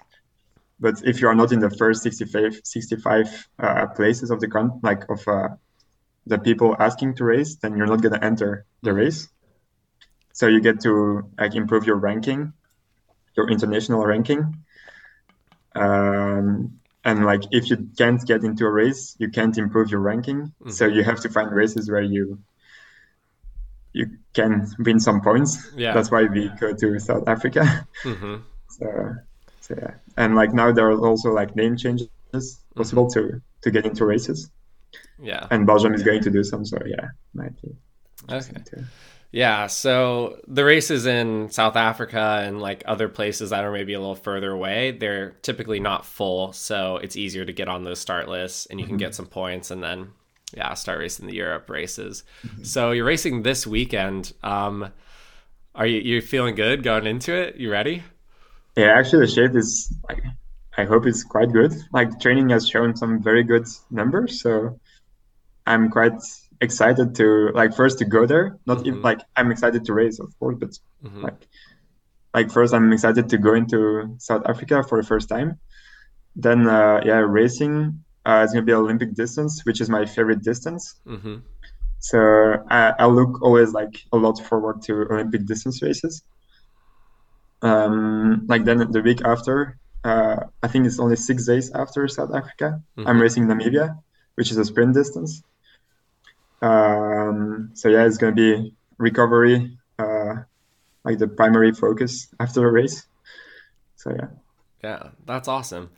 But 0.79 1.01
if 1.03 1.21
you 1.21 1.27
are 1.27 1.35
not 1.35 1.51
in 1.51 1.59
the 1.59 1.69
first 1.69 2.03
65, 2.03 2.61
65 2.63 3.47
uh, 3.59 3.87
places 3.87 4.29
of 4.29 4.39
the 4.39 4.47
con- 4.47 4.79
like 4.83 5.09
of 5.09 5.27
uh, 5.27 5.49
the 6.25 6.37
people 6.37 6.75
asking 6.79 7.15
to 7.15 7.23
race, 7.23 7.55
then 7.55 7.77
you're 7.77 7.87
not 7.87 8.01
gonna 8.01 8.19
enter 8.21 8.65
the 8.83 8.93
race. 8.93 9.27
So 10.33 10.47
you 10.47 10.61
get 10.61 10.81
to 10.81 11.29
like 11.39 11.55
improve 11.55 11.85
your 11.85 11.95
ranking, 11.95 12.53
your 13.35 13.49
international 13.49 14.05
ranking. 14.05 14.63
Um, 15.75 16.79
and 17.07 17.25
like 17.25 17.43
if 17.51 17.69
you 17.69 17.89
can't 17.97 18.23
get 18.27 18.43
into 18.43 18.65
a 18.65 18.71
race 18.71 19.15
you 19.17 19.29
can't 19.29 19.57
improve 19.57 19.89
your 19.89 20.01
ranking 20.01 20.39
mm-hmm. 20.41 20.69
so 20.69 20.85
you 20.85 21.03
have 21.03 21.19
to 21.21 21.29
find 21.29 21.51
races 21.51 21.89
where 21.89 22.01
you 22.01 22.37
you 23.93 24.05
can 24.33 24.67
win 24.79 24.99
some 24.99 25.21
points 25.21 25.71
yeah 25.75 25.93
that's 25.93 26.11
why 26.11 26.23
we 26.23 26.49
go 26.59 26.73
to 26.73 26.99
south 26.99 27.27
africa 27.27 27.87
mm-hmm. 28.03 28.35
so 28.69 29.15
so 29.67 29.75
yeah 29.77 29.93
and 30.17 30.35
like 30.35 30.53
now 30.53 30.71
there 30.71 30.89
are 30.89 30.99
also 31.05 31.31
like 31.31 31.55
name 31.55 31.75
changes 31.75 32.09
possible 32.75 33.05
mm-hmm. 33.07 33.29
to 33.29 33.41
to 33.61 33.71
get 33.71 33.85
into 33.85 34.05
races 34.05 34.49
yeah 35.19 35.47
and 35.51 35.65
belgium 35.65 35.93
is 35.93 36.03
going 36.03 36.21
to 36.21 36.29
do 36.29 36.43
some 36.43 36.65
so 36.65 36.77
yeah 36.85 37.07
might 37.33 37.59
be 37.61 37.75
okay 38.31 38.83
yeah, 39.31 39.67
so 39.67 40.39
the 40.47 40.63
races 40.63 41.05
in 41.05 41.49
South 41.49 41.75
Africa 41.75 42.41
and 42.45 42.61
like 42.61 42.83
other 42.85 43.09
places 43.09 43.49
that 43.49 43.65
are 43.65 43.71
maybe 43.71 43.93
a 43.93 43.99
little 43.99 44.15
further 44.15 44.51
away, 44.51 44.91
they're 44.91 45.31
typically 45.41 45.81
not 45.81 46.05
full, 46.05 46.53
so 46.53 46.97
it's 46.97 47.17
easier 47.17 47.43
to 47.43 47.51
get 47.51 47.67
on 47.67 47.83
those 47.83 47.99
start 47.99 48.29
lists 48.29 48.67
and 48.67 48.79
you 48.79 48.85
mm-hmm. 48.85 48.91
can 48.91 48.97
get 48.97 49.15
some 49.15 49.25
points 49.25 49.69
and 49.69 49.83
then 49.83 50.11
yeah, 50.55 50.73
start 50.75 50.99
racing 50.99 51.27
the 51.27 51.35
Europe 51.35 51.69
races. 51.69 52.23
Mm-hmm. 52.45 52.63
So 52.63 52.91
you're 52.91 53.05
racing 53.05 53.43
this 53.43 53.67
weekend. 53.67 54.33
Um, 54.43 54.93
Are 55.75 55.85
you 55.85 55.99
you 55.99 56.21
feeling 56.21 56.55
good 56.55 56.83
going 56.83 57.05
into 57.05 57.35
it? 57.35 57.57
You 57.57 57.69
ready? 57.69 58.03
Yeah, 58.77 58.93
actually, 58.97 59.25
the 59.27 59.31
shape 59.33 59.55
is 59.55 59.93
like 60.09 60.23
I 60.77 60.85
hope 60.85 61.07
it's 61.07 61.23
quite 61.23 61.51
good. 61.51 61.73
Like 61.93 62.19
training 62.19 62.49
has 62.51 62.69
shown 62.69 62.95
some 62.95 63.23
very 63.23 63.43
good 63.43 63.67
numbers, 63.91 64.41
so 64.41 64.79
I'm 65.65 65.89
quite 65.89 66.19
excited 66.61 67.15
to 67.15 67.51
like 67.55 67.75
first 67.75 67.99
to 67.99 68.05
go 68.05 68.25
there. 68.27 68.57
Not 68.67 68.85
even 68.87 68.99
Mhm. 68.99 69.03
like 69.03 69.21
I'm 69.37 69.51
excited 69.51 69.85
to 69.85 69.93
race, 69.93 70.19
of 70.19 70.31
course, 70.39 70.57
but 70.59 70.71
hmm 71.03 71.23
like 71.25 71.41
like 72.35 72.51
first 72.51 72.73
I'm 72.73 72.93
excited 72.93 73.29
to 73.29 73.37
go 73.39 73.53
into 73.55 73.79
South 74.19 74.43
Africa 74.51 74.83
for 74.83 75.01
the 75.01 75.07
first 75.07 75.29
time. 75.29 75.59
Then 76.35 76.67
uh, 76.67 77.01
yeah, 77.05 77.21
racing. 77.39 78.03
Uh, 78.25 78.41
it's 78.43 78.53
gonna 78.53 78.65
be 78.65 78.73
Olympic 78.73 79.13
distance, 79.15 79.53
which 79.65 79.81
is 79.81 79.89
my 79.89 80.05
favorite 80.05 80.43
distance. 80.43 80.83
hmm 81.07 81.37
So 81.99 82.19
I, 82.69 82.93
I 82.99 83.07
look 83.07 83.41
always 83.41 83.73
like 83.73 83.95
a 84.13 84.17
lot 84.17 84.39
forward 84.49 84.81
to 84.83 84.93
Olympic 85.11 85.45
distance 85.45 85.81
races. 85.83 86.23
Um, 87.61 88.45
like 88.47 88.65
then 88.65 88.91
the 88.91 89.01
week 89.01 89.21
after, 89.25 89.79
uh, 90.03 90.37
I 90.63 90.67
think 90.67 90.85
it's 90.85 90.99
only 90.99 91.15
six 91.15 91.45
days 91.45 91.71
after 91.71 92.07
South 92.07 92.33
Africa. 92.33 92.81
I'm 93.05 93.19
hmm 93.19 93.21
racing 93.21 93.47
Namibia, 93.47 93.97
which 94.35 94.51
is 94.51 94.57
a 94.57 94.65
sprint 94.65 94.93
distance. 94.93 95.43
Um, 96.61 97.71
so 97.73 97.89
yeah, 97.89 98.05
it's 98.05 98.17
gonna 98.17 98.33
be 98.33 98.73
recovery, 98.97 99.77
uh, 99.99 100.35
like 101.05 101.19
the 101.19 101.27
primary 101.29 101.73
focus 101.73 102.29
after 102.39 102.61
the 102.61 102.67
race. 102.67 103.07
So 103.95 104.11
yeah. 104.11 104.29
Yeah, 104.83 105.09
that's 105.25 105.47
awesome. 105.47 105.91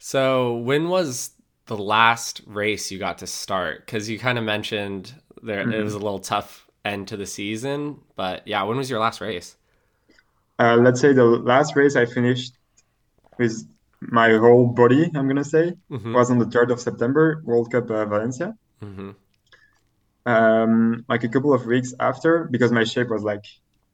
So, 0.00 0.56
when 0.58 0.90
was 0.90 1.32
the 1.66 1.78
last 1.78 2.42
race 2.46 2.92
you 2.92 2.98
got 3.00 3.18
to 3.20 3.28
start? 3.28 3.86
Because 3.86 4.10
you 4.10 4.18
kind 4.20 4.38
of 4.38 4.44
mentioned 4.44 5.14
there 5.42 5.68
it 5.70 5.84
was 5.84 5.94
a 5.94 6.00
little 6.00 6.20
tough 6.20 6.68
end 6.86 7.08
to 7.10 7.18
the 7.18 7.26
season, 7.26 8.00
but 8.16 8.48
yeah, 8.48 8.64
when 8.64 8.78
was 8.78 8.90
your 8.90 9.00
last 9.00 9.22
race? 9.22 9.57
Uh, 10.58 10.76
let's 10.76 11.00
say 11.00 11.12
the 11.12 11.24
last 11.24 11.76
race 11.76 11.94
I 11.96 12.06
finished 12.06 12.52
with 13.38 13.66
my 14.00 14.30
whole 14.36 14.66
body, 14.66 15.10
I'm 15.14 15.28
gonna 15.28 15.44
say, 15.44 15.74
hmm 15.88 16.12
was 16.14 16.30
on 16.30 16.38
the 16.38 16.46
3rd 16.46 16.70
of 16.70 16.80
September, 16.80 17.42
World 17.44 17.70
Cup 17.70 17.90
uh, 17.90 18.04
Valencia. 18.06 18.54
hmm 18.80 19.10
Um, 20.26 21.04
like 21.08 21.24
a 21.24 21.28
couple 21.28 21.54
of 21.54 21.64
weeks 21.66 21.94
after, 22.00 22.48
because 22.50 22.72
my 22.72 22.84
shape 22.84 23.08
was 23.08 23.22
like 23.22 23.44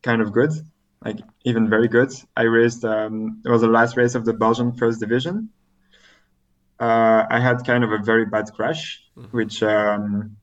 kind 0.02 0.20
of 0.22 0.32
good, 0.32 0.50
like 1.04 1.18
even 1.44 1.68
very 1.68 1.88
good. 1.88 2.10
I 2.36 2.42
raced, 2.42 2.84
um, 2.84 3.42
it 3.44 3.50
was 3.50 3.60
the 3.60 3.68
last 3.68 3.96
race 3.96 4.14
of 4.14 4.24
the 4.24 4.32
Belgian 4.32 4.72
First 4.72 5.00
Division. 5.00 5.50
Uh, 6.80 7.24
I 7.30 7.38
had 7.40 7.64
kind 7.64 7.84
of 7.84 7.92
a 7.92 7.98
very 7.98 8.26
bad 8.26 8.46
crash, 8.52 9.00
hmm 9.14 9.26
which 9.30 9.62
um, 9.62 10.36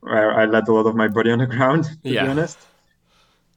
where 0.00 0.32
I 0.34 0.44
let 0.46 0.68
a 0.68 0.72
lot 0.72 0.86
of 0.86 0.94
my 0.94 1.08
body 1.08 1.30
on 1.30 1.38
the 1.38 1.46
ground, 1.56 1.84
to 1.84 2.14
be 2.14 2.14
Yeah. 2.14 2.30
honest. 2.30 2.58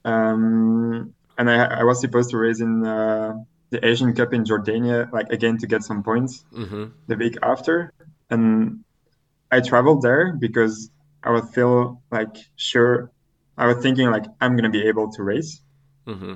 Um, 0.06 1.14
and 1.38 1.50
I, 1.50 1.82
I 1.82 1.84
was 1.84 2.00
supposed 2.00 2.30
to 2.30 2.38
race 2.38 2.62
in 2.62 2.86
uh, 2.86 3.34
the 3.72 3.86
Asian 3.86 4.14
Cup 4.14 4.34
in 4.34 4.44
Jordania, 4.46 5.12
like 5.12 5.30
again 5.32 5.58
to 5.58 5.68
get 5.68 5.84
some 5.84 6.04
points 6.04 6.46
hmm 6.54 6.86
the 7.08 7.16
week 7.16 7.38
after. 7.44 7.92
And 8.30 8.84
I 9.52 9.62
traveled 9.62 10.02
there 10.02 10.34
because 10.34 10.90
I 11.24 11.32
would 11.32 11.50
feel 11.50 12.02
like 12.12 12.36
sure, 12.56 13.12
I 13.58 13.68
was 13.68 13.78
thinking 13.82 14.12
like 14.12 14.26
I'm 14.40 14.56
gonna 14.56 14.70
be 14.70 14.88
able 14.88 15.12
to 15.14 15.24
race, 15.24 15.60
hmm 16.06 16.34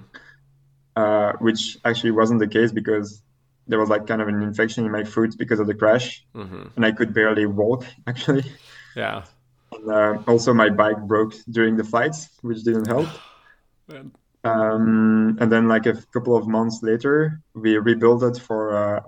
uh, 0.96 1.34
which 1.40 1.78
actually 1.86 2.12
wasn't 2.12 2.40
the 2.40 2.48
case 2.48 2.72
because 2.72 3.22
there 3.68 3.80
was 3.80 3.90
like 3.90 4.08
kind 4.08 4.22
of 4.22 4.28
an 4.28 4.42
infection 4.42 4.86
in 4.86 4.92
my 4.92 5.04
foot 5.04 5.38
because 5.38 5.60
of 5.60 5.68
the 5.68 5.76
crash, 5.76 6.26
hmm 6.34 6.64
and 6.76 6.86
I 6.86 6.92
could 6.92 7.14
barely 7.14 7.46
walk 7.46 7.86
actually. 8.08 8.44
Yeah. 8.96 9.24
And, 9.72 9.92
uh, 9.92 10.24
also, 10.28 10.54
my 10.54 10.70
bike 10.70 11.00
broke 11.08 11.34
during 11.50 11.78
the 11.78 11.84
flights, 11.84 12.28
which 12.42 12.64
didn't 12.64 12.88
help. 12.88 13.08
Um, 14.44 15.38
and 15.40 15.52
then, 15.52 15.68
like 15.68 15.86
a 15.86 15.94
couple 16.14 16.36
of 16.36 16.48
months 16.48 16.80
later, 16.82 17.42
we 17.54 17.78
rebuilt 17.78 18.24
it 18.24 18.38
for 18.42 18.72
uh, 18.76 19.00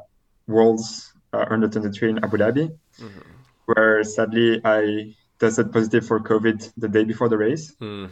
Worlds 0.47 1.13
uh, 1.33 1.45
Under 1.49 1.67
23 1.69 2.09
in 2.09 2.23
Abu 2.23 2.37
Dhabi, 2.37 2.77
hmm 2.99 3.19
where 3.65 4.03
sadly 4.03 4.59
I 4.65 5.15
tested 5.39 5.71
positive 5.71 6.05
for 6.05 6.19
COVID 6.19 6.73
the 6.75 6.89
day 6.89 7.05
before 7.05 7.29
the 7.29 7.37
race, 7.37 7.73
Mm. 7.79 8.09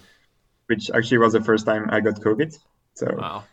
which 0.67 0.89
actually 0.93 1.17
was 1.17 1.33
the 1.33 1.41
first 1.43 1.65
time 1.65 1.89
I 1.91 1.99
got 1.99 2.21
COVID. 2.21 2.55
So 2.95 3.07
Wow. 3.17 3.43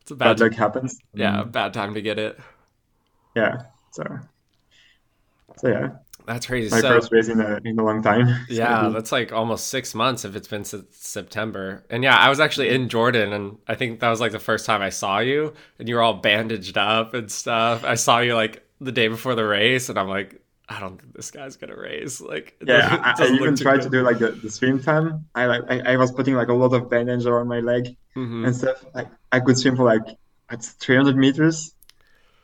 It's 0.00 0.10
a 0.10 0.16
bad 0.16 0.38
bad, 0.38 0.40
luck 0.40 0.54
happens. 0.54 0.98
yeah, 1.14 1.44
bad 1.44 1.72
time 1.74 1.94
to 1.94 2.02
get 2.02 2.18
it. 2.18 2.38
yeah. 3.36 3.62
So, 3.92 4.02
so 5.58 5.68
yeah, 5.68 5.88
That's 6.26 6.46
crazy. 6.46 6.70
my 6.70 6.80
So, 6.80 6.88
first 6.88 7.12
race 7.12 7.28
in 7.28 7.40
a 7.40 7.60
in 7.64 7.78
a 7.78 7.84
long 7.84 8.02
time. 8.02 8.26
It's 8.48 8.58
yeah, 8.58 8.88
be 8.88 8.90
that's 8.90 9.12
like 9.12 9.32
almost 9.32 9.68
six 9.68 9.94
months 9.94 10.24
if 10.24 10.36
it's 10.36 10.48
been 10.48 10.64
since 10.64 10.96
September. 10.96 11.84
And 11.90 12.02
yeah, 12.02 12.16
I 12.16 12.28
was 12.28 12.40
actually 12.40 12.70
in 12.70 12.88
Jordan, 12.88 13.32
and 13.32 13.58
I 13.66 13.74
think 13.76 14.00
that 14.00 14.10
was 14.10 14.20
like 14.20 14.32
the 14.32 14.38
first 14.38 14.66
time 14.66 14.82
I 14.82 14.90
saw 14.90 15.18
you, 15.20 15.54
and 15.78 15.88
you 15.88 15.94
were 15.94 16.02
all 16.02 16.14
bandaged 16.14 16.76
up 16.76 17.14
and 17.14 17.30
stuff. 17.30 17.84
I 17.84 17.94
saw 17.94 18.18
you 18.18 18.34
like 18.34 18.66
the 18.80 18.92
day 18.92 19.08
before 19.08 19.34
the 19.34 19.44
race, 19.44 19.88
and 19.88 19.98
I'm 19.98 20.08
like, 20.08 20.42
I 20.68 20.80
don't 20.80 21.00
think 21.00 21.14
this 21.14 21.30
guy's 21.30 21.56
gonna 21.56 21.76
race. 21.76 22.20
Like, 22.20 22.60
Yeah, 22.66 22.88
I, 23.18 23.24
I 23.24 23.28
even 23.28 23.56
tried 23.56 23.82
to 23.82 23.90
do 23.90 24.02
like 24.02 24.18
the, 24.18 24.32
the 24.32 24.50
swim 24.50 24.80
time. 24.82 25.26
I 25.34 25.46
like 25.46 25.62
I, 25.68 25.92
I 25.94 25.96
was 25.96 26.12
putting 26.12 26.34
like 26.34 26.48
a 26.48 26.52
lot 26.54 26.72
of 26.74 26.88
bandage 26.88 27.26
around 27.26 27.48
my 27.48 27.60
leg 27.60 27.96
hmm 28.14 28.44
and 28.44 28.54
stuff. 28.54 28.84
Like 28.94 29.08
I 29.32 29.40
could 29.40 29.58
swim 29.58 29.76
for 29.76 29.84
like 29.84 30.02
at 30.48 30.62
300 30.64 31.16
meters. 31.16 31.74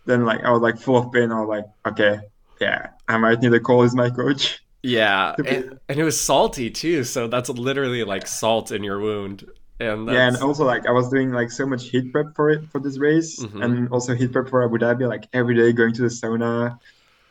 Then 0.06 0.24
like 0.24 0.42
I 0.44 0.52
was 0.52 0.62
like 0.62 0.78
full 0.78 0.98
of 0.98 1.12
pain. 1.12 1.32
I 1.32 1.40
was 1.42 1.48
like, 1.48 1.66
okay, 1.94 2.20
yeah, 2.60 2.88
I 3.06 3.18
might 3.18 3.40
need 3.40 3.52
to 3.52 3.60
call 3.60 3.82
as 3.82 3.94
my 3.94 4.10
coach 4.10 4.60
Yeah, 4.82 5.34
and, 5.44 5.78
and 5.88 5.98
it 5.98 6.04
was 6.04 6.20
salty 6.20 6.70
too. 6.70 7.04
So 7.04 7.26
that's 7.28 7.48
literally 7.48 8.04
like 8.04 8.26
salt 8.26 8.70
in 8.72 8.84
your 8.84 9.00
wound, 9.00 9.46
and 9.80 10.08
Yeah, 10.08 10.28
and 10.28 10.36
also 10.38 10.64
like 10.64 10.86
I 10.86 10.92
was 10.92 11.08
doing 11.10 11.32
like 11.32 11.50
so 11.50 11.66
much 11.66 11.88
heat 11.88 12.12
prep 12.12 12.34
for 12.34 12.50
it 12.50 12.70
for 12.70 12.80
this 12.80 12.98
race, 12.98 13.42
hmm 13.42 13.62
and 13.62 13.88
also 13.90 14.14
heat 14.14 14.32
prep 14.32 14.48
for 14.48 14.64
Abu 14.64 14.78
Dhabi, 14.78 15.08
like 15.08 15.24
every 15.32 15.54
day 15.56 15.72
going 15.72 15.92
to 15.94 16.02
the 16.02 16.08
sauna, 16.08 16.78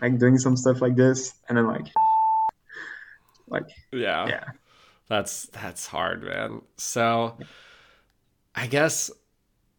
like 0.01 0.17
doing 0.19 0.37
some 0.37 0.57
stuff 0.57 0.81
like 0.81 0.95
this, 0.95 1.33
and 1.49 1.57
then 1.57 1.67
like 1.67 1.87
like 3.47 3.65
yeah. 3.91 4.27
yeah. 4.27 4.43
That's 5.09 5.45
that's 5.47 5.87
hard, 5.87 6.23
man. 6.23 6.61
So 6.75 7.37
I 8.55 8.67
guess 8.67 9.11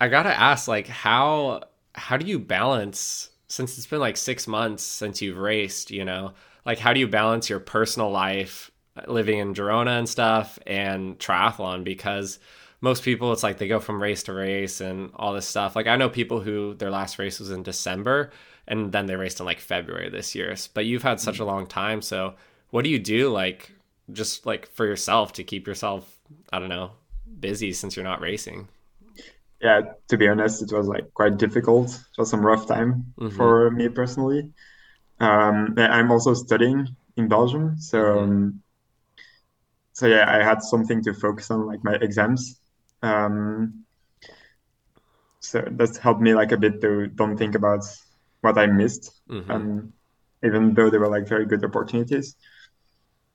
I 0.01 0.09
gotta 0.09 0.31
ask, 0.35 0.69
like, 0.69 0.87
how 0.87 1.63
how 1.95 2.17
do 2.17 2.27
you 2.27 2.39
balance 2.39 3.31
since 3.49 3.77
it's 3.77 3.87
been 3.87 4.01
like 4.01 4.17
six 4.17 4.47
months 4.47 4.83
since 4.83 5.21
you've 5.23 5.39
raced, 5.39 5.91
you 5.91 6.05
know, 6.05 6.33
like 6.65 6.79
how 6.79 6.93
do 6.93 7.01
you 7.01 7.09
balance 7.09 7.49
your 7.49 7.61
personal 7.61 8.11
life, 8.11 8.71
uh, 8.97 9.11
living 9.11 9.39
in 9.39 9.55
Girona 9.55 9.99
and 9.99 10.09
stuff, 10.09 10.59
and 10.67 11.19
triathlon? 11.19 11.85
Because 11.85 12.39
most 12.81 13.03
people, 13.03 13.33
it's 13.33 13.43
like 13.43 13.59
they 13.59 13.69
go 13.69 13.81
from 13.81 14.03
race 14.03 14.23
to 14.25 14.33
race 14.33 14.81
and 14.81 15.11
all 15.15 15.33
this 15.33 15.47
stuff. 15.47 15.75
Like 15.75 15.87
I 15.87 15.97
know 15.97 16.09
people 16.09 16.41
who 16.41 16.75
their 16.75 16.91
last 16.91 17.19
race 17.19 17.41
was 17.41 17.51
in 17.51 17.63
December, 17.63 18.31
and 18.67 18.93
then 18.93 19.07
they 19.07 19.17
raced 19.17 19.41
in 19.41 19.47
like 19.47 19.61
February 19.61 20.11
this 20.11 20.35
year. 20.35 20.55
But 20.75 20.85
you've 20.87 21.03
had 21.03 21.21
such 21.21 21.41
a 21.41 21.43
mm. 21.43 21.47
long 21.47 21.67
time, 21.67 22.03
so 22.03 22.35
what 22.71 22.85
do 22.85 22.91
you 22.91 22.99
do, 22.99 23.31
like? 23.31 23.73
just 24.13 24.47
like 24.47 24.67
for 24.67 24.87
yourself 24.87 25.33
to 25.33 25.45
keep 25.45 25.67
yourself 25.67 26.19
i 26.53 26.59
don't 26.59 26.69
know 26.69 26.91
busy 27.41 27.73
since 27.73 27.97
you're 27.97 28.05
not 28.05 28.21
racing 28.21 28.69
Yeah, 29.61 29.81
to 30.09 30.17
be 30.17 30.29
honest, 30.29 30.63
it 30.63 30.73
was 30.73 30.87
like 30.87 31.13
quite 31.15 31.37
difficult. 31.37 31.89
It 31.91 32.19
was 32.19 32.31
some 32.31 32.45
rough 32.47 32.67
time 32.69 33.15
hmm 33.19 33.29
for 33.29 33.71
me 33.71 33.89
personally. 33.89 34.53
Um, 35.21 35.75
I'm 35.79 36.11
also 36.13 36.35
studying 36.35 36.89
in 37.17 37.29
Belgium, 37.29 37.79
so 37.79 37.99
hmm 38.03 38.23
um, 38.23 38.63
so 39.93 40.07
yeah, 40.07 40.25
I 40.29 40.43
had 40.43 40.63
something 40.63 41.03
to 41.05 41.15
focus 41.15 41.51
on, 41.51 41.67
like 41.67 41.83
my 41.83 41.95
exams. 41.95 42.61
Um, 43.03 43.85
so 45.41 45.63
that's 45.73 45.99
helped 45.99 46.21
me 46.21 46.35
like 46.35 46.53
a 46.53 46.57
bit 46.57 46.81
to 46.81 47.07
don't 47.09 47.37
think 47.37 47.55
about 47.55 47.85
what 48.41 48.59
I 48.59 48.67
missed, 48.67 49.11
hmm 49.29 49.49
um, 49.49 49.93
even 50.45 50.75
though 50.75 50.91
they 50.91 50.99
were 50.99 51.09
like 51.09 51.29
very 51.29 51.47
good 51.47 51.65
opportunities. 51.65 52.37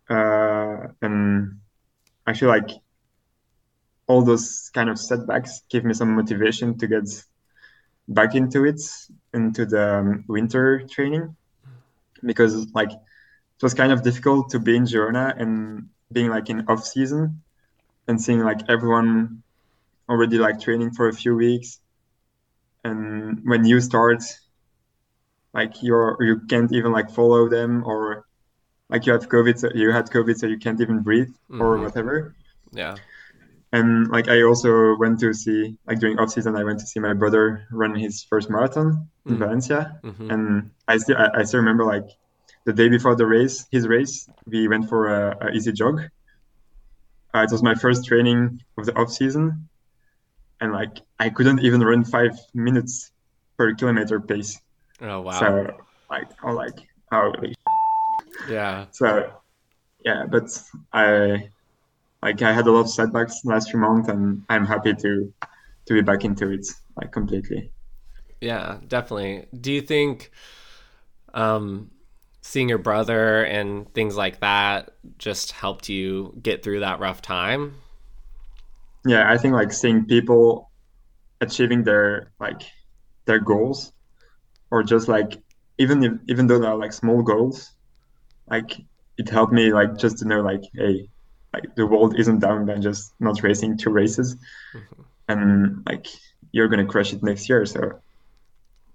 Uh, 0.09 0.87
and 1.01 1.59
actually, 2.27 2.49
like 2.61 2.69
all 4.07 4.23
those 4.23 4.69
kind 4.73 4.89
of 4.89 4.99
setbacks 4.99 5.61
give 5.69 5.83
me 5.85 5.93
some 5.93 6.15
motivation 6.15 6.77
to 6.79 6.87
get 6.87 7.05
back 8.07 8.35
into 8.35 8.65
it, 8.65 8.81
into 9.33 9.65
the 9.65 9.95
um, 9.99 10.25
winter 10.27 10.83
training, 10.89 11.35
because 12.25 12.71
like 12.73 12.91
it 12.91 13.63
was 13.63 13.73
kind 13.73 13.91
of 13.91 14.03
difficult 14.03 14.49
to 14.51 14.59
be 14.59 14.75
in 14.77 14.85
Girona 14.85 15.39
and 15.39 15.89
being 16.11 16.29
like 16.29 16.49
in 16.49 16.65
off 16.67 16.85
season 16.85 17.41
and 18.07 18.21
seeing 18.21 18.41
like 18.41 18.61
everyone 18.69 19.43
already 20.09 20.37
like 20.39 20.61
training 20.61 20.91
for 20.91 21.09
a 21.09 21.13
few 21.13 21.35
weeks, 21.35 21.79
and 22.83 23.41
when 23.45 23.65
you 23.65 23.79
start, 23.81 24.23
like 25.53 25.81
you're 25.81 26.17
you 26.21 26.39
can't 26.49 26.71
even 26.73 26.91
like 26.91 27.09
follow 27.11 27.49
them 27.49 27.83
or 27.85 28.25
like 28.89 29.05
you 29.05 29.13
have 29.13 29.29
COVID, 29.29 29.57
so 29.59 29.69
you 29.75 29.91
had 29.91 30.09
COVID, 30.11 30.37
so 30.37 30.47
you 30.47 30.59
can't 30.59 30.81
even 30.81 31.01
breathe 31.03 31.33
or 31.59 31.79
hmm 31.79 31.81
whatever. 31.81 32.35
yeah 32.73 32.99
And 33.73 34.07
like 34.09 34.29
I 34.29 34.43
also 34.43 34.95
went 34.97 35.19
to 35.21 35.33
see, 35.33 35.75
like 35.87 35.99
during 35.99 36.19
off 36.19 36.29
season, 36.29 36.55
I 36.55 36.63
went 36.63 36.79
to 36.79 36.85
see 36.85 36.99
my 36.99 37.13
brother 37.13 37.65
run 37.71 37.95
his 37.95 38.23
first 38.29 38.47
marathon 38.49 39.09
in 39.27 39.35
mm 39.35 39.39
Valencia, 39.39 39.99
hmm 40.03 40.29
and 40.31 40.71
I 40.87 40.97
still 40.97 41.17
I, 41.17 41.39
I 41.39 41.43
still 41.43 41.59
remember 41.59 41.83
like 41.83 42.05
the 42.65 42.73
day 42.73 42.87
before 42.87 43.15
the 43.15 43.25
race, 43.25 43.65
his 43.71 43.87
race, 43.87 44.29
we 44.45 44.67
went 44.67 44.87
for 44.89 45.07
a, 45.07 45.47
a 45.47 45.51
easy 45.51 45.73
jog. 45.73 46.01
uh, 47.33 47.41
it 47.41 47.51
was 47.51 47.63
my 47.63 47.73
first 47.73 48.05
training 48.05 48.61
of 48.77 48.85
the 48.85 48.93
off 48.95 49.09
season, 49.11 49.69
and 50.61 50.71
like 50.71 51.01
I 51.19 51.29
couldn't 51.29 51.61
even 51.61 51.81
run 51.81 52.03
five 52.05 52.37
minutes 52.53 53.11
per 53.57 53.73
kilometer 53.73 54.19
pace. 54.19 54.61
Oh 55.01 55.21
wow! 55.21 55.39
So 55.39 55.67
like 56.11 56.29
I'm 56.43 56.55
like 56.55 56.77
holy. 57.11 57.55
Yeah. 58.47 58.85
So 58.91 59.33
yeah, 60.05 60.25
but 60.29 60.45
I 60.93 61.49
like 62.23 62.41
I 62.41 62.53
had 62.53 62.67
a 62.67 62.71
lot 62.71 62.81
of 62.81 62.89
setbacks 62.89 63.45
last 63.45 63.69
few 63.71 63.79
months, 63.79 64.09
and 64.09 64.43
I'm 64.49 64.65
happy 64.65 64.93
to 64.93 65.33
to 65.87 65.93
be 65.93 66.01
back 66.01 66.23
into 66.25 66.49
it 66.51 66.65
like 66.95 67.11
completely. 67.11 67.71
Yeah, 68.41 68.79
definitely. 68.87 69.47
Do 69.59 69.71
you 69.71 69.81
think 69.81 70.31
um, 71.33 71.91
seeing 72.41 72.69
your 72.69 72.77
brother 72.77 73.43
and 73.43 73.91
things 73.93 74.15
like 74.15 74.39
that 74.41 74.91
just 75.17 75.51
helped 75.51 75.89
you 75.89 76.37
get 76.41 76.63
through 76.63 76.81
that 76.81 76.99
rough 76.99 77.21
time? 77.21 77.75
Yeah, 79.05 79.31
I 79.31 79.37
think 79.37 79.53
like 79.53 79.71
seeing 79.73 80.05
people 80.05 80.71
achieving 81.41 81.83
their 81.83 82.31
like 82.39 82.61
their 83.25 83.39
goals, 83.39 83.93
or 84.71 84.83
just 84.83 85.07
like 85.07 85.41
even 85.77 86.03
if 86.03 86.13
even 86.27 86.47
though 86.47 86.59
they're 86.59 86.75
like 86.75 86.93
small 86.93 87.21
goals, 87.23 87.71
like 88.47 88.79
it 89.17 89.29
helped 89.29 89.53
me 89.53 89.73
like 89.73 89.97
just 89.97 90.19
to 90.19 90.25
know 90.27 90.41
like 90.41 90.63
hey, 90.75 91.09
like 91.53 91.75
the 91.75 91.85
world 91.85 92.19
isn't 92.19 92.39
down 92.39 92.65
by 92.65 92.77
just 92.77 93.13
not 93.19 93.41
racing 93.43 93.77
two 93.77 93.91
races, 93.91 94.35
mm-hmm. 94.73 95.01
and 95.29 95.83
like 95.85 96.07
you're 96.51 96.67
gonna 96.67 96.85
crush 96.85 97.13
it 97.13 97.23
next 97.23 97.47
year. 97.49 97.65
So 97.65 97.99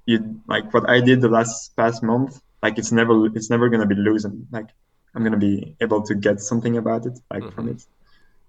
you 0.07 0.41
like 0.47 0.73
what 0.75 0.89
I 0.89 1.01
did 1.01 1.21
the 1.21 1.29
last 1.29 1.77
past 1.77 2.03
month 2.03 2.41
like 2.63 2.79
it's 2.79 2.93
never 2.93 3.27
it's 3.37 3.51
never 3.51 3.69
gonna 3.69 3.87
be 3.87 3.95
losing 3.95 4.47
like 4.51 4.69
i'm 5.15 5.23
gonna 5.23 5.37
be 5.37 5.77
able 5.81 6.03
to 6.03 6.15
get 6.15 6.41
something 6.41 6.77
about 6.77 7.07
it 7.07 7.19
like 7.31 7.43
mm-hmm. 7.43 7.55
from 7.55 7.69
it 7.69 7.85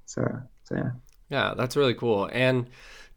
so 0.05 0.41
so 0.63 0.75
yeah 0.75 0.91
yeah 1.29 1.53
that's 1.55 1.75
really 1.75 1.93
cool 1.93 2.29
and 2.31 2.67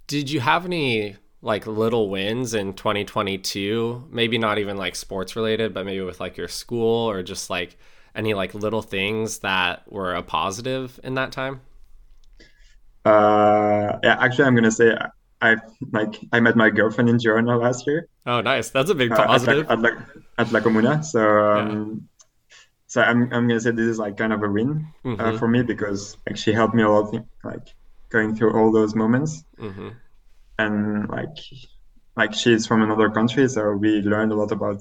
did 0.06 0.30
you 0.30 0.40
have 0.40 0.64
any 0.64 1.16
like 1.40 1.66
little 1.66 2.08
wins 2.08 2.54
in 2.54 2.72
2022 2.72 4.08
maybe 4.10 4.38
not 4.38 4.58
even 4.58 4.76
like 4.76 4.94
sports 4.94 5.34
related 5.34 5.74
but 5.74 5.84
maybe 5.84 6.02
with 6.02 6.20
like 6.20 6.36
your 6.36 6.48
school 6.48 7.08
or 7.08 7.22
just 7.22 7.50
like 7.50 7.76
any 8.14 8.34
like 8.34 8.54
little 8.54 8.82
things 8.82 9.38
that 9.38 9.90
were 9.90 10.14
a 10.14 10.22
positive 10.22 11.00
in 11.02 11.14
that 11.14 11.32
time 11.32 11.60
uh 13.04 13.98
yeah 14.02 14.16
actually 14.20 14.44
i'm 14.44 14.54
gonna 14.54 14.70
say 14.70 14.96
I 15.42 15.56
like 15.90 16.20
I 16.32 16.38
met 16.38 16.54
my 16.54 16.70
girlfriend 16.70 17.10
in 17.10 17.18
Girona 17.18 17.60
last 17.60 17.84
year. 17.86 18.06
Oh, 18.24 18.40
nice! 18.40 18.70
That's 18.70 18.90
a 18.90 18.94
big 18.94 19.10
positive. 19.10 19.68
Uh, 19.68 19.72
at, 19.72 19.80
like, 19.80 19.94
at, 19.94 19.98
La, 19.98 20.12
at 20.38 20.52
La 20.52 20.60
Comuna. 20.60 21.04
So 21.04 21.20
um, 21.20 22.08
yeah. 22.48 22.56
so 22.86 23.02
I'm 23.02 23.22
I'm 23.32 23.48
gonna 23.48 23.60
say 23.60 23.72
this 23.72 23.86
is 23.86 23.98
like 23.98 24.16
kind 24.16 24.32
of 24.32 24.42
a 24.44 24.48
win 24.48 24.86
uh, 25.04 25.08
mm-hmm. 25.08 25.20
uh, 25.20 25.38
for 25.38 25.48
me 25.48 25.62
because 25.62 26.16
like 26.26 26.36
she 26.36 26.52
helped 26.52 26.74
me 26.74 26.84
a 26.84 26.88
lot, 26.88 27.12
like 27.42 27.74
going 28.08 28.36
through 28.36 28.56
all 28.56 28.70
those 28.70 28.94
moments, 28.94 29.42
mm-hmm. 29.58 29.88
and 30.60 31.08
like 31.08 31.36
like 32.16 32.32
she's 32.32 32.64
from 32.64 32.82
another 32.82 33.10
country, 33.10 33.48
so 33.48 33.72
we 33.72 34.00
learned 34.00 34.30
a 34.30 34.36
lot 34.36 34.52
about 34.52 34.80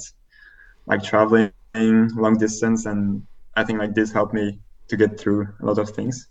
like 0.86 1.02
traveling 1.02 1.52
long 1.76 2.38
distance, 2.38 2.86
and 2.86 3.26
I 3.56 3.64
think 3.64 3.80
like 3.80 3.94
this 3.96 4.12
helped 4.12 4.34
me 4.34 4.60
to 4.88 4.98
get 4.98 5.20
through 5.20 5.48
a 5.62 5.66
lot 5.66 5.78
of 5.78 5.90
things. 5.90 6.28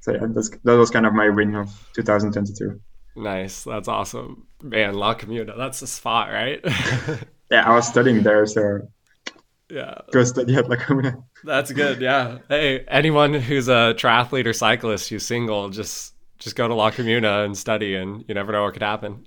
So 0.00 0.12
yeah, 0.12 0.26
that's, 0.28 0.50
that 0.64 0.74
was 0.74 0.90
kind 0.90 1.06
of 1.06 1.14
my 1.14 1.28
win 1.28 1.54
of 1.54 1.70
2022. 1.94 2.80
Nice. 3.14 3.64
That's 3.64 3.88
awesome. 3.88 4.46
Man, 4.62 4.94
La 4.94 5.14
Comuna, 5.14 5.56
that's 5.56 5.80
the 5.80 5.86
spot, 5.86 6.30
right? 6.30 6.60
yeah, 7.50 7.68
I 7.68 7.74
was 7.74 7.86
studying 7.86 8.22
there, 8.22 8.46
so 8.46 8.80
yeah. 9.70 9.94
Go 10.10 10.24
study 10.24 10.56
at 10.56 10.68
La 10.68 10.76
Comuna. 10.76 11.22
That's 11.44 11.72
good, 11.72 12.00
yeah. 12.00 12.38
Hey, 12.48 12.84
anyone 12.88 13.34
who's 13.34 13.68
a 13.68 13.94
triathlete 13.96 14.46
or 14.46 14.52
cyclist 14.52 15.08
who's 15.08 15.26
single, 15.26 15.68
just 15.70 16.14
just 16.38 16.56
go 16.56 16.66
to 16.66 16.74
La 16.74 16.90
Comuna 16.90 17.44
and 17.44 17.56
study 17.56 17.94
and 17.94 18.24
you 18.26 18.34
never 18.34 18.50
know 18.52 18.64
what 18.64 18.72
could 18.72 18.82
happen. 18.82 19.24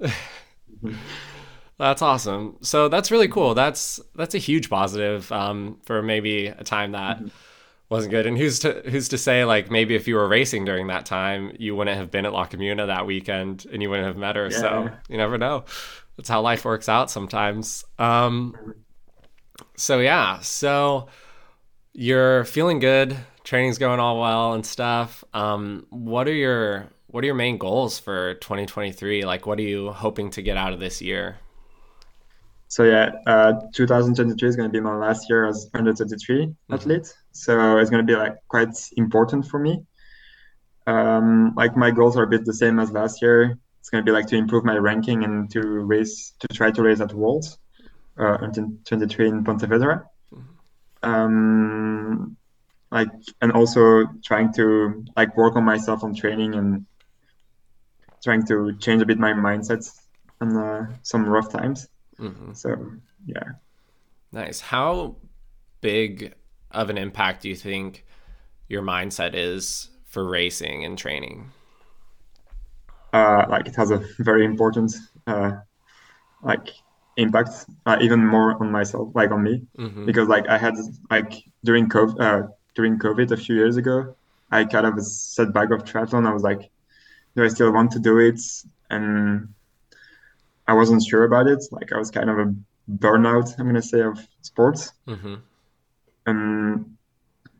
Mm-hmm. 0.83 0.95
That's 1.77 2.01
awesome. 2.01 2.57
So 2.61 2.87
that's 2.87 3.11
really 3.11 3.27
cool. 3.27 3.53
That's 3.53 3.99
that's 4.15 4.35
a 4.35 4.39
huge 4.39 4.69
positive 4.69 5.31
um, 5.31 5.79
for 5.85 6.01
maybe 6.01 6.47
a 6.47 6.63
time 6.63 6.91
that 6.93 7.17
mm-hmm 7.17 7.27
wasn't 7.89 8.11
good. 8.11 8.25
And 8.25 8.37
who's 8.37 8.59
to 8.59 8.81
who's 8.89 9.09
to 9.09 9.17
say 9.17 9.45
like 9.45 9.69
maybe 9.69 9.95
if 9.95 10.07
you 10.07 10.15
were 10.15 10.27
racing 10.27 10.65
during 10.65 10.87
that 10.87 11.05
time, 11.05 11.55
you 11.59 11.75
wouldn't 11.75 11.97
have 11.97 12.11
been 12.11 12.25
at 12.25 12.33
La 12.33 12.45
Comuna 12.45 12.87
that 12.87 13.05
weekend 13.05 13.65
and 13.71 13.81
you 13.81 13.89
wouldn't 13.89 14.07
have 14.07 14.17
met 14.17 14.35
her. 14.35 14.49
Yeah. 14.49 14.57
So 14.57 14.89
you 15.09 15.17
never 15.17 15.37
know. 15.37 15.65
That's 16.17 16.29
how 16.29 16.41
life 16.41 16.65
works 16.65 16.89
out 16.89 17.11
sometimes. 17.11 17.83
Um, 17.99 18.75
so 19.75 19.99
yeah, 19.99 20.39
so 20.39 21.07
you're 21.93 22.45
feeling 22.45 22.79
good, 22.79 23.15
training's 23.43 23.77
going 23.77 23.99
all 23.99 24.19
well 24.19 24.53
and 24.53 24.65
stuff. 24.65 25.23
Um, 25.33 25.85
what 25.89 26.27
are 26.27 26.33
your 26.33 26.89
what 27.07 27.23
are 27.23 27.27
your 27.27 27.35
main 27.35 27.57
goals 27.57 27.99
for 27.99 28.33
2023? 28.35 29.23
Like, 29.23 29.45
what 29.45 29.57
are 29.57 29.63
you 29.63 29.91
hoping 29.91 30.31
to 30.31 30.41
get 30.41 30.57
out 30.57 30.73
of 30.73 30.79
this 30.79 31.01
year? 31.01 31.37
So 32.75 32.83
yeah, 32.83 33.11
uh, 33.25 33.53
2023 33.71 34.49
is 34.49 34.57
going 34.57 34.67
to 34.67 34.73
be 34.73 34.81
my 34.81 34.97
last 34.97 35.29
year 35.29 35.47
as 35.47 35.69
under 35.73 35.93
23 35.93 36.47
mm-hmm. 36.47 36.73
athlete. 36.73 37.07
So 37.31 37.77
it's 37.77 37.89
going 37.89 38.05
to 38.05 38.13
be 38.13 38.17
like 38.19 38.35
quite 38.49 38.75
important 38.97 39.47
for 39.47 39.61
me. 39.61 39.85
Um, 40.85 41.53
like 41.55 41.77
my 41.77 41.89
goals 41.89 42.17
are 42.17 42.23
a 42.23 42.27
bit 42.27 42.43
the 42.43 42.53
same 42.53 42.79
as 42.79 42.91
last 42.91 43.21
year. 43.21 43.57
It's 43.79 43.89
going 43.89 44.03
to 44.03 44.05
be 44.05 44.11
like 44.11 44.27
to 44.27 44.35
improve 44.35 44.65
my 44.65 44.75
ranking 44.75 45.23
and 45.23 45.49
to 45.51 45.61
race 45.61 46.33
to 46.41 46.49
try 46.49 46.69
to 46.69 46.83
race 46.83 46.99
at 46.99 47.13
Worlds 47.13 47.57
uh, 48.19 48.39
until 48.41 48.73
23 48.83 49.29
in 49.29 49.45
Pontevedra. 49.45 50.09
Mm-hmm. 50.33 51.09
Um, 51.09 52.35
like 52.91 53.07
and 53.39 53.53
also 53.53 54.03
trying 54.21 54.51
to 54.55 55.05
like 55.15 55.37
work 55.37 55.55
on 55.55 55.63
myself 55.63 56.03
on 56.03 56.13
training 56.13 56.55
and 56.55 56.85
trying 58.21 58.45
to 58.47 58.75
change 58.79 59.01
a 59.01 59.05
bit 59.05 59.17
my 59.17 59.31
mindset 59.31 59.89
on 60.41 60.57
uh, 60.57 60.87
some 61.03 61.25
rough 61.25 61.49
times. 61.49 61.87
Mm-hmm. 62.19 62.53
So 62.53 62.75
yeah. 63.25 63.43
Nice. 64.31 64.59
How 64.59 65.15
big 65.81 66.33
of 66.71 66.89
an 66.89 66.97
impact 66.97 67.43
do 67.43 67.49
you 67.49 67.55
think 67.55 68.05
your 68.67 68.81
mindset 68.81 69.31
is 69.33 69.89
for 70.05 70.27
racing 70.27 70.83
and 70.83 70.97
training? 70.97 71.51
Uh, 73.13 73.45
like 73.49 73.67
it 73.67 73.75
has 73.75 73.91
a 73.91 74.03
very 74.19 74.43
important 74.43 74.93
uh, 75.27 75.51
like 76.43 76.69
impact, 77.17 77.65
uh, 77.85 77.97
even 78.01 78.25
more 78.25 78.61
on 78.61 78.71
myself, 78.71 79.09
like 79.15 79.31
on 79.31 79.43
me, 79.43 79.61
mm-hmm. 79.77 80.05
because 80.05 80.27
like 80.27 80.47
I 80.49 80.57
had 80.57 80.75
like 81.09 81.33
during 81.63 81.87
COVID, 81.87 82.19
uh, 82.19 82.47
during 82.75 82.99
COVID 82.99 83.31
a 83.31 83.37
few 83.37 83.55
years 83.55 83.77
ago, 83.77 84.15
I 84.51 84.65
kind 84.65 84.85
of 84.85 84.97
a 84.97 85.01
setback 85.01 85.71
of 85.71 85.83
triathlon. 85.83 86.27
I 86.27 86.33
was 86.33 86.43
like, 86.43 86.69
do 87.35 87.43
I 87.43 87.47
still 87.47 87.71
want 87.71 87.91
to 87.91 87.99
do 87.99 88.19
it? 88.19 88.41
And 88.89 89.53
I 90.67 90.73
wasn't 90.73 91.03
sure 91.03 91.23
about 91.23 91.47
it. 91.47 91.63
Like 91.71 91.91
I 91.93 91.97
was 91.97 92.11
kind 92.11 92.29
of 92.29 92.39
a 92.39 92.53
burnout, 92.91 93.57
I'm 93.59 93.65
gonna 93.67 93.81
say, 93.81 94.01
of 94.01 94.19
sports. 94.41 94.93
Mm-hmm. 95.07 95.35
And 96.25 96.97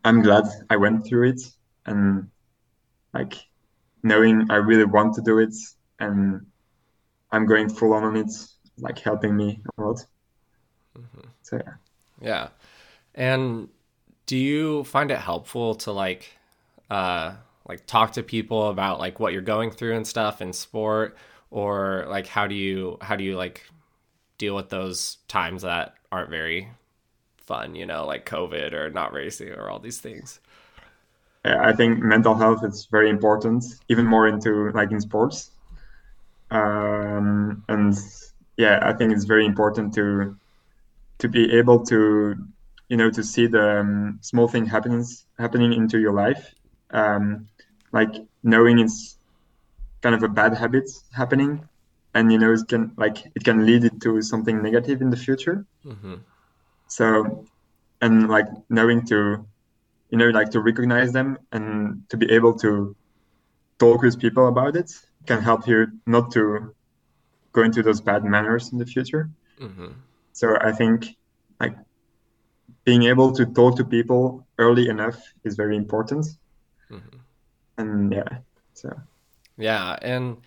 I'm 0.04 0.22
glad 0.22 0.44
I 0.70 0.76
went 0.76 1.06
through 1.06 1.30
it 1.30 1.40
and 1.84 2.28
like 3.14 3.34
knowing 4.02 4.50
I 4.50 4.56
really 4.56 4.84
want 4.84 5.14
to 5.14 5.22
do 5.22 5.38
it 5.38 5.54
and 6.00 6.46
I'm 7.30 7.46
going 7.46 7.68
full 7.68 7.92
on 7.92 8.04
on 8.04 8.16
it, 8.16 8.30
like 8.78 8.98
helping 8.98 9.36
me 9.36 9.60
a 9.76 9.82
lot. 9.82 10.04
Mm-hmm. 10.96 11.28
So 11.42 11.56
yeah. 11.64 11.72
Yeah. 12.20 12.48
And 13.14 13.68
do 14.26 14.36
you 14.36 14.84
find 14.84 15.10
it 15.10 15.18
helpful 15.18 15.74
to 15.76 15.92
like 15.92 16.28
uh 16.90 17.34
like 17.68 17.86
talk 17.86 18.12
to 18.12 18.22
people 18.22 18.68
about 18.68 19.00
like 19.00 19.18
what 19.18 19.32
you're 19.32 19.42
going 19.42 19.70
through 19.70 19.96
and 19.96 20.06
stuff 20.06 20.40
in 20.40 20.52
sport 20.52 21.16
or 21.56 22.04
like 22.08 22.26
how 22.26 22.46
do 22.46 22.54
you 22.54 22.98
how 23.00 23.16
do 23.16 23.24
you 23.24 23.34
like 23.34 23.64
deal 24.36 24.54
with 24.54 24.68
those 24.68 25.16
times 25.26 25.62
that 25.62 25.94
aren't 26.12 26.28
very 26.28 26.68
fun 27.38 27.74
you 27.74 27.86
know 27.86 28.04
like 28.04 28.26
covid 28.26 28.74
or 28.74 28.90
not 28.90 29.14
racing 29.14 29.48
or 29.48 29.70
all 29.70 29.78
these 29.78 29.98
things? 29.98 30.38
I 31.44 31.72
think 31.72 32.00
mental 32.00 32.34
health 32.34 32.62
is 32.62 32.86
very 32.90 33.08
important 33.08 33.64
even 33.88 34.04
more 34.04 34.28
into 34.28 34.70
like 34.72 34.90
in 34.90 35.00
sports. 35.00 35.50
Um, 36.50 37.64
and 37.68 37.94
yeah 38.56 38.78
i 38.82 38.92
think 38.92 39.12
it's 39.12 39.24
very 39.24 39.44
important 39.44 39.92
to 39.94 40.36
to 41.18 41.28
be 41.28 41.52
able 41.58 41.84
to 41.84 42.36
you 42.88 42.96
know 42.96 43.10
to 43.10 43.22
see 43.22 43.46
the 43.46 43.80
um, 43.80 44.18
small 44.20 44.46
thing 44.46 44.66
happening 44.66 45.04
happening 45.38 45.72
into 45.72 45.98
your 45.98 46.12
life. 46.12 46.54
Um, 46.90 47.48
like 47.92 48.14
knowing 48.42 48.78
it's 48.78 49.15
kind 50.06 50.14
of 50.14 50.22
a 50.22 50.28
bad 50.28 50.56
habit 50.56 50.88
happening 51.20 51.52
and 52.14 52.30
you 52.32 52.38
know 52.38 52.52
it 52.52 52.68
can 52.68 52.92
like 52.96 53.18
it 53.34 53.42
can 53.48 53.66
lead 53.66 53.82
it 53.84 54.00
to 54.00 54.22
something 54.22 54.62
negative 54.62 55.02
in 55.02 55.10
the 55.10 55.16
future. 55.16 55.66
Mm-hmm. 55.84 56.16
so 56.86 57.06
and 58.00 58.28
like 58.28 58.46
knowing 58.68 59.00
to 59.06 59.16
you 60.10 60.18
know 60.18 60.28
like 60.38 60.50
to 60.50 60.60
recognize 60.60 61.10
them 61.18 61.28
and 61.50 61.64
to 62.10 62.16
be 62.16 62.30
able 62.30 62.54
to 62.64 62.94
talk 63.78 64.02
with 64.02 64.20
people 64.20 64.46
about 64.46 64.76
it 64.76 64.90
can 65.26 65.42
help 65.42 65.66
you 65.66 65.88
not 66.06 66.30
to 66.36 66.72
go 67.56 67.62
into 67.62 67.82
those 67.82 68.00
bad 68.00 68.22
manners 68.24 68.72
in 68.72 68.78
the 68.78 68.86
future. 68.94 69.28
Mm-hmm. 69.60 69.92
so 70.40 70.46
i 70.60 70.70
think 70.70 71.16
like 71.62 71.74
being 72.86 73.02
able 73.02 73.32
to 73.32 73.44
talk 73.44 73.76
to 73.76 73.84
people 73.84 74.46
early 74.58 74.88
enough 74.88 75.18
is 75.44 75.56
very 75.56 75.76
important. 75.76 76.24
Mm-hmm. 76.90 77.18
And 77.78 78.12
yeah, 78.12 78.38
so 78.74 78.88
yeah, 79.58 79.96
and 80.02 80.38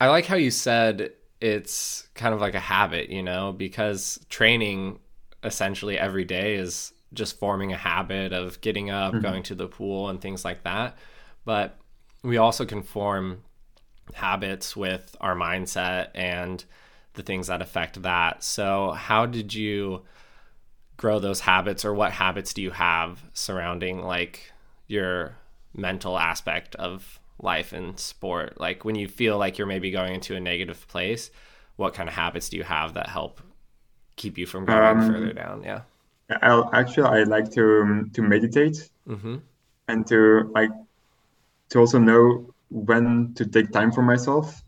I 0.00 0.08
like 0.08 0.26
how 0.26 0.36
you 0.36 0.50
said 0.50 1.12
it's 1.40 2.08
kind 2.14 2.34
of 2.34 2.40
like 2.40 2.54
a 2.54 2.60
habit, 2.60 3.10
you 3.10 3.22
know, 3.22 3.52
because 3.52 4.18
training 4.28 4.98
essentially 5.44 5.98
every 5.98 6.24
day 6.24 6.54
is 6.54 6.92
just 7.12 7.38
forming 7.38 7.72
a 7.72 7.76
habit 7.76 8.32
of 8.32 8.60
getting 8.60 8.90
up, 8.90 9.12
mm-hmm. 9.12 9.22
going 9.22 9.42
to 9.44 9.54
the 9.54 9.68
pool, 9.68 10.08
and 10.08 10.20
things 10.20 10.44
like 10.44 10.64
that. 10.64 10.96
But 11.44 11.78
we 12.22 12.36
also 12.36 12.64
can 12.64 12.82
form 12.82 13.42
habits 14.14 14.76
with 14.76 15.16
our 15.20 15.34
mindset 15.34 16.08
and 16.14 16.64
the 17.14 17.22
things 17.22 17.46
that 17.46 17.62
affect 17.62 18.02
that. 18.02 18.42
So, 18.42 18.92
how 18.92 19.26
did 19.26 19.54
you 19.54 20.02
grow 20.96 21.18
those 21.18 21.40
habits, 21.40 21.84
or 21.84 21.94
what 21.94 22.12
habits 22.12 22.54
do 22.54 22.62
you 22.62 22.70
have 22.70 23.22
surrounding 23.32 24.02
like 24.02 24.52
your 24.86 25.36
mental 25.74 26.18
aspect 26.18 26.74
of 26.76 27.20
life 27.40 27.72
and 27.72 27.98
sport? 27.98 28.60
Like 28.60 28.84
when 28.84 28.94
you 28.94 29.08
feel 29.08 29.38
like 29.38 29.58
you're 29.58 29.66
maybe 29.66 29.90
going 29.90 30.14
into 30.14 30.36
a 30.36 30.40
negative 30.40 30.86
place, 30.88 31.30
what 31.76 31.94
kind 31.94 32.08
of 32.08 32.14
habits 32.14 32.48
do 32.48 32.56
you 32.56 32.64
have 32.64 32.94
that 32.94 33.08
help 33.08 33.40
keep 34.16 34.38
you 34.38 34.46
from 34.46 34.64
going 34.64 34.98
um, 34.98 35.12
further 35.12 35.32
down? 35.32 35.62
Yeah. 35.62 35.82
I 36.30 36.62
actually 36.72 37.04
I 37.04 37.22
like 37.22 37.50
to 37.52 37.82
um, 37.82 38.10
to 38.14 38.22
meditate 38.22 38.88
mm-hmm. 39.08 39.36
and 39.88 40.06
to 40.08 40.50
like 40.54 40.70
to 41.70 41.78
also 41.78 41.98
know 41.98 42.52
when 42.70 43.32
to 43.34 43.46
take 43.46 43.70
time 43.70 43.92
for 43.92 44.02
myself. 44.02 44.62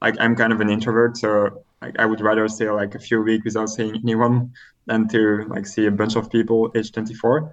Like 0.00 0.14
I'm 0.18 0.34
kind 0.34 0.52
of 0.52 0.60
an 0.60 0.70
introvert, 0.70 1.16
so 1.16 1.64
like 1.82 1.98
I 1.98 2.06
would 2.06 2.20
rather 2.20 2.48
stay 2.48 2.70
like 2.70 2.94
a 2.94 2.98
few 2.98 3.20
weeks 3.20 3.44
without 3.44 3.68
seeing 3.68 3.96
anyone 3.96 4.52
than 4.86 5.08
to 5.08 5.44
like 5.48 5.66
see 5.66 5.86
a 5.86 5.90
bunch 5.90 6.16
of 6.16 6.30
people 6.30 6.72
age 6.74 6.92
24. 6.92 7.52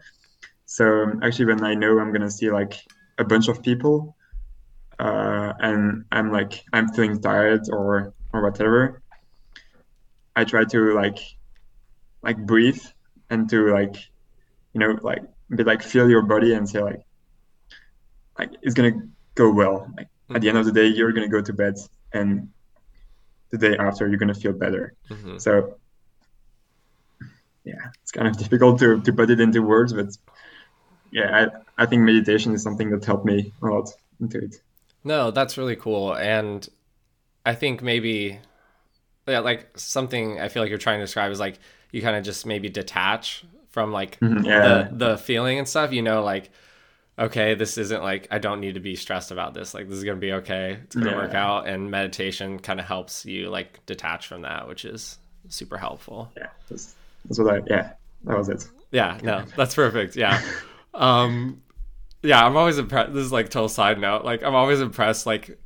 So 0.66 0.86
um, 0.86 1.20
actually, 1.24 1.46
when 1.46 1.64
I 1.64 1.74
know 1.74 2.00
I'm 2.00 2.14
gonna 2.14 2.32
see 2.32 2.50
like 2.50 2.76
a 3.18 3.24
bunch 3.24 3.50
of 3.50 3.62
people, 3.62 4.16
uh, 5.00 5.54
and 5.60 6.06
I'm 6.12 6.32
like 6.32 6.64
I'm 6.74 6.90
feeling 6.90 7.22
tired 7.22 7.70
or 7.70 8.14
or 8.34 8.42
whatever, 8.44 9.02
I 10.36 10.44
try 10.44 10.66
to 10.66 10.94
like 10.94 11.20
like 12.22 12.38
breathe 12.38 12.82
and 13.30 13.50
to 13.50 13.72
like 13.72 13.96
you 14.74 14.80
know 14.80 14.98
like 15.02 15.24
be 15.50 15.64
like 15.64 15.84
feel 15.84 16.10
your 16.10 16.22
body 16.22 16.54
and 16.54 16.68
say 16.68 16.82
like 16.82 17.02
like 18.38 18.52
it's 18.62 18.74
gonna 18.74 19.08
go 19.36 19.52
well. 19.52 19.92
Like 19.98 20.08
mm-hmm. 20.08 20.36
at 20.36 20.42
the 20.42 20.50
end 20.50 20.58
of 20.58 20.66
the 20.66 20.72
day, 20.72 20.88
you're 20.88 21.12
gonna 21.12 21.30
go 21.30 21.42
to 21.42 21.54
bed 21.54 21.76
and 22.14 22.50
the 23.50 23.58
day 23.58 23.78
after 23.78 24.08
you're 24.08 24.18
gonna 24.18 24.34
feel 24.34 24.54
better. 24.54 24.94
Mm-hmm. 25.10 25.38
So 25.38 25.78
yeah, 27.64 27.92
it's 28.02 28.12
kind 28.12 28.28
of 28.28 28.38
difficult 28.44 28.80
to 28.80 29.02
to 29.02 29.14
put 29.14 29.30
it 29.30 29.40
into 29.40 29.62
words, 29.62 29.94
but 29.94 30.18
yeah, 31.12 31.48
I, 31.78 31.84
I 31.84 31.86
think 31.86 32.02
meditation 32.02 32.54
is 32.54 32.62
something 32.64 32.90
that 32.92 33.06
helped 33.06 33.26
me 33.26 33.54
a 33.62 33.66
lot 33.66 33.90
into 34.20 34.40
it. 34.40 34.56
No, 35.06 35.32
that's 35.32 35.58
really 35.58 35.76
cool. 35.76 36.13
And 36.13 36.68
I 37.46 37.54
think 37.54 37.82
maybe, 37.82 38.39
yeah, 39.28 39.39
like 39.39 39.78
something 39.78 40.41
I 40.41 40.50
feel 40.50 40.63
like 40.63 40.70
you're 40.70 40.80
trying 40.80 41.00
to 41.00 41.06
describe 41.06 41.32
is 41.32 41.39
like 41.39 41.60
you 41.91 42.02
kind 42.02 42.18
of 42.18 42.26
just 42.26 42.46
maybe 42.46 42.68
detach 42.68 43.46
from 43.70 43.91
like 43.91 44.20
mm-hmm, 44.20 44.44
yeah. 44.44 44.89
the, 44.89 45.10
the 45.10 45.18
feeling 45.18 45.60
and 45.60 45.68
stuff, 45.68 45.94
you 45.94 46.02
know, 46.02 46.24
like, 46.24 46.50
okay, 47.20 47.54
this 47.54 47.78
isn't 47.78 48.02
like, 48.02 48.28
I 48.32 48.39
don't 48.39 48.60
need 48.60 48.74
to 48.74 48.80
be 48.80 48.96
stressed 48.96 49.32
about 49.32 49.54
this. 49.54 49.74
Like, 49.74 49.88
this 49.88 49.98
is 49.98 50.04
going 50.04 50.18
to 50.18 50.22
be 50.22 50.34
okay. 50.34 50.80
It's 50.84 50.96
going 50.96 51.06
to 51.06 51.12
yeah. 51.12 51.18
work 51.18 51.34
out. 51.34 51.68
And 51.68 51.91
meditation 51.91 52.60
kind 52.60 52.80
of 52.80 52.88
helps 52.88 53.26
you 53.26 53.50
like 53.50 53.86
detach 53.86 54.28
from 54.28 54.41
that, 54.41 54.68
which 54.68 54.86
is 54.86 55.20
super 55.50 55.78
helpful. 55.78 56.32
Yeah. 56.36 56.48
That's, 56.68 56.96
that's 57.26 57.39
what 57.39 57.54
I, 57.54 57.62
yeah, 57.68 57.91
that 58.24 58.38
was 58.38 58.50
it. 58.50 58.68
Yeah. 58.91 59.20
No, 59.22 59.44
that's 59.56 59.76
perfect. 59.76 60.15
Yeah. 60.15 60.41
um, 60.96 61.62
yeah, 62.26 62.46
I'm 62.46 62.58
always 62.58 62.78
impressed. 62.78 63.14
This 63.14 63.26
is 63.26 63.32
like 63.32 63.50
total 63.50 63.70
side 63.70 64.00
note. 64.00 64.26
Like 64.26 64.44
I'm 64.44 64.56
always 64.56 64.82
impressed 64.82 65.26
like 65.26 65.60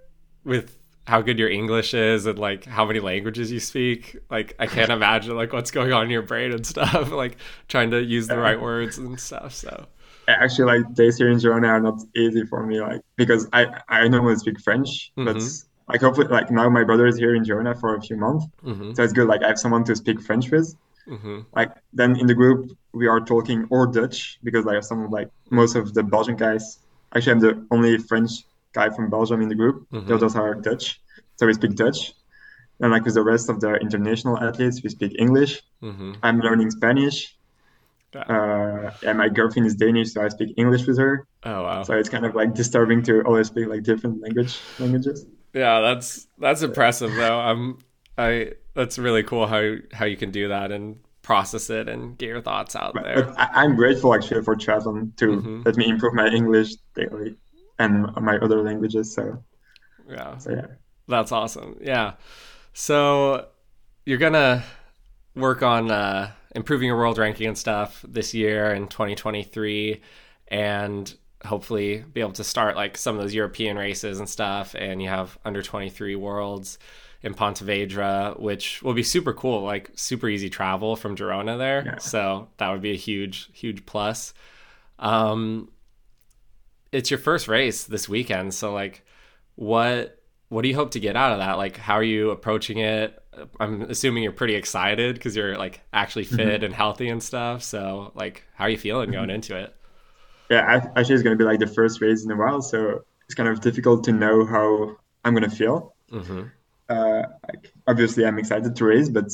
with 0.43 0.75
how 1.07 1.21
good 1.21 1.39
your 1.39 1.49
English 1.49 1.93
is 1.93 2.27
and 2.27 2.37
like 2.37 2.65
how 2.65 2.85
many 2.85 2.99
languages 2.99 3.51
you 3.51 3.59
speak. 3.59 4.17
Like 4.29 4.55
I 4.59 4.67
can't 4.67 4.91
imagine 4.99 5.35
like 5.35 5.53
what's 5.53 5.71
going 5.71 5.91
on 5.91 6.03
in 6.03 6.09
your 6.09 6.21
brain 6.21 6.51
and 6.51 6.65
stuff. 6.65 7.11
like 7.23 7.37
trying 7.67 7.91
to 7.91 8.03
use 8.03 8.27
the 8.27 8.37
right 8.37 8.61
words 8.61 8.97
and 8.97 9.19
stuff. 9.19 9.53
So 9.53 9.87
actually, 10.27 10.65
like 10.79 10.93
days 10.93 11.17
here 11.17 11.29
in 11.29 11.37
Girona 11.37 11.67
are 11.67 11.79
not 11.79 11.99
easy 12.15 12.45
for 12.45 12.65
me. 12.65 12.81
Like 12.81 13.01
because 13.15 13.47
I 13.53 13.67
I 13.87 14.07
normally 14.07 14.35
speak 14.35 14.59
French, 14.59 15.11
mm-hmm. 15.17 15.25
but 15.25 15.41
like 15.87 16.01
hopefully 16.01 16.27
like 16.27 16.51
now 16.51 16.69
my 16.69 16.83
brother 16.83 17.07
is 17.07 17.17
here 17.17 17.35
in 17.35 17.43
Girona 17.43 17.79
for 17.79 17.95
a 17.95 18.01
few 18.01 18.17
months, 18.17 18.45
mm-hmm. 18.63 18.93
so 18.93 19.03
it's 19.03 19.13
good. 19.13 19.27
Like 19.27 19.43
I 19.43 19.47
have 19.47 19.59
someone 19.59 19.83
to 19.85 19.95
speak 19.95 20.21
French 20.21 20.51
with. 20.51 20.75
Mm-hmm. 21.09 21.39
Like 21.55 21.71
then 21.93 22.19
in 22.19 22.27
the 22.27 22.35
group 22.35 22.71
we 22.93 23.07
are 23.07 23.19
talking 23.19 23.67
or 23.69 23.87
Dutch 23.87 24.39
because 24.43 24.65
like 24.65 24.83
some 24.83 25.09
like 25.09 25.29
most 25.49 25.75
of 25.75 25.93
the 25.93 26.03
Belgian 26.03 26.35
guys. 26.35 26.79
Actually, 27.15 27.31
I'm 27.33 27.39
the 27.39 27.67
only 27.71 27.97
French 27.97 28.31
guy 28.73 28.89
from 28.89 29.09
Belgium 29.09 29.41
in 29.41 29.49
the 29.49 29.55
group. 29.55 29.89
Mm-hmm. 29.91 30.07
The 30.07 30.15
others 30.15 30.35
are 30.35 30.53
Dutch, 30.55 31.01
so 31.37 31.47
we 31.47 31.53
speak 31.53 31.75
Dutch. 31.75 32.13
And 32.79 32.91
like 32.91 33.03
with 33.03 33.15
the 33.15 33.23
rest 33.23 33.49
of 33.49 33.59
the 33.59 33.73
international 33.75 34.37
athletes, 34.37 34.81
we 34.83 34.89
speak 34.89 35.15
English. 35.19 35.61
Mm-hmm. 35.81 36.13
I'm 36.23 36.39
learning 36.39 36.71
Spanish. 36.71 37.35
Uh, 38.15 38.89
and 39.05 39.17
my 39.17 39.29
girlfriend 39.29 39.67
is 39.67 39.75
Danish, 39.75 40.13
so 40.13 40.23
I 40.23 40.29
speak 40.29 40.53
English 40.57 40.87
with 40.87 40.97
her. 40.97 41.27
Oh 41.43 41.63
wow! 41.63 41.83
So 41.83 41.93
it's 41.93 42.09
kind 42.09 42.25
of 42.25 42.33
like 42.33 42.55
disturbing 42.55 43.03
to 43.03 43.21
always 43.21 43.47
speak 43.47 43.67
like 43.67 43.83
different 43.83 44.21
language 44.21 44.59
languages. 44.79 45.25
Yeah, 45.53 45.81
that's 45.81 46.27
that's 46.39 46.63
impressive 46.63 47.13
though. 47.13 47.39
I'm 47.39 47.77
I 48.17 48.53
that's 48.79 48.97
really 48.97 49.23
cool 49.23 49.45
how 49.45 49.75
how 49.91 50.05
you 50.05 50.15
can 50.15 50.31
do 50.31 50.47
that 50.47 50.71
and 50.71 50.97
process 51.21 51.69
it 51.69 51.89
and 51.89 52.17
get 52.17 52.27
your 52.27 52.41
thoughts 52.41 52.77
out 52.77 52.93
but, 52.93 53.03
there. 53.03 53.23
But 53.23 53.37
I, 53.37 53.65
am 53.65 53.75
grateful 53.75 54.15
actually 54.15 54.41
for 54.41 54.55
Triathlon 54.55 55.15
to 55.17 55.27
mm-hmm. 55.27 55.61
let 55.65 55.75
me 55.75 55.89
improve 55.89 56.13
my 56.13 56.27
English 56.27 56.75
daily 56.95 57.35
and 57.77 58.07
my 58.15 58.37
other 58.37 58.63
languages. 58.63 59.13
So 59.13 59.43
yeah, 60.07 60.37
so 60.37 60.51
yeah, 60.51 60.67
that's 61.09 61.33
awesome. 61.33 61.77
Yeah, 61.81 62.13
so 62.71 63.47
you're 64.05 64.17
gonna 64.17 64.63
work 65.35 65.61
on 65.61 65.91
uh, 65.91 66.31
improving 66.55 66.87
your 66.87 66.97
world 66.97 67.17
ranking 67.17 67.47
and 67.47 67.57
stuff 67.57 68.03
this 68.07 68.33
year 68.33 68.73
in 68.73 68.87
2023, 68.87 70.01
and 70.47 71.13
hopefully 71.45 72.03
be 72.13 72.21
able 72.21 72.33
to 72.33 72.43
start 72.43 72.75
like 72.75 72.97
some 72.97 73.15
of 73.15 73.21
those 73.21 73.33
European 73.33 73.77
races 73.77 74.19
and 74.19 74.27
stuff. 74.27 74.75
And 74.77 75.01
you 75.01 75.09
have 75.09 75.37
under 75.45 75.61
23 75.61 76.15
worlds 76.15 76.77
in 77.21 77.33
Pontevedra, 77.33 78.35
which 78.37 78.81
will 78.81 78.93
be 78.93 79.03
super 79.03 79.33
cool, 79.33 79.63
like 79.63 79.91
super 79.95 80.27
easy 80.29 80.49
travel 80.49 80.95
from 80.95 81.15
Girona 81.15 81.57
there. 81.57 81.83
Yeah. 81.85 81.97
So 81.97 82.47
that 82.57 82.69
would 82.69 82.81
be 82.81 82.91
a 82.91 82.97
huge, 82.97 83.49
huge 83.53 83.85
plus. 83.85 84.33
Um, 84.99 85.69
it's 86.91 87.11
your 87.11 87.19
first 87.19 87.47
race 87.47 87.83
this 87.83 88.09
weekend, 88.09 88.53
so 88.53 88.73
like, 88.73 89.05
what 89.55 90.15
what 90.49 90.63
do 90.63 90.67
you 90.67 90.75
hope 90.75 90.91
to 90.91 90.99
get 90.99 91.15
out 91.15 91.31
of 91.31 91.37
that? 91.37 91.57
Like, 91.57 91.77
how 91.77 91.93
are 91.93 92.03
you 92.03 92.31
approaching 92.31 92.79
it? 92.79 93.21
I'm 93.59 93.83
assuming 93.83 94.23
you're 94.23 94.31
pretty 94.31 94.55
excited 94.55 95.13
because 95.13 95.35
you're 95.35 95.55
like 95.55 95.81
actually 95.93 96.25
mm-hmm. 96.25 96.35
fit 96.35 96.47
mm-hmm. 96.47 96.65
and 96.65 96.73
healthy 96.73 97.07
and 97.09 97.21
stuff. 97.21 97.61
So, 97.63 98.11
like, 98.15 98.43
how 98.55 98.65
are 98.65 98.69
you 98.69 98.77
feeling 98.77 99.11
going 99.11 99.25
mm-hmm. 99.25 99.35
into 99.35 99.55
it? 99.57 99.75
Yeah, 100.49 100.89
actually, 100.95 101.15
it's 101.15 101.23
going 101.23 101.37
to 101.37 101.41
be 101.41 101.43
like 101.43 101.59
the 101.59 101.67
first 101.67 102.01
race 102.01 102.23
in 102.25 102.31
a 102.31 102.35
while, 102.35 102.61
so 102.61 103.03
it's 103.25 103.35
kind 103.35 103.49
of 103.49 103.61
difficult 103.61 104.03
to 104.05 104.11
know 104.11 104.45
how 104.45 104.97
I'm 105.23 105.33
going 105.33 105.49
to 105.49 105.55
feel. 105.55 105.93
Mm-hmm 106.11 106.47
uh, 106.89 107.23
like 107.47 107.71
obviously 107.87 108.25
I'm 108.25 108.39
excited 108.39 108.75
to 108.75 108.85
race, 108.85 109.09
but 109.09 109.25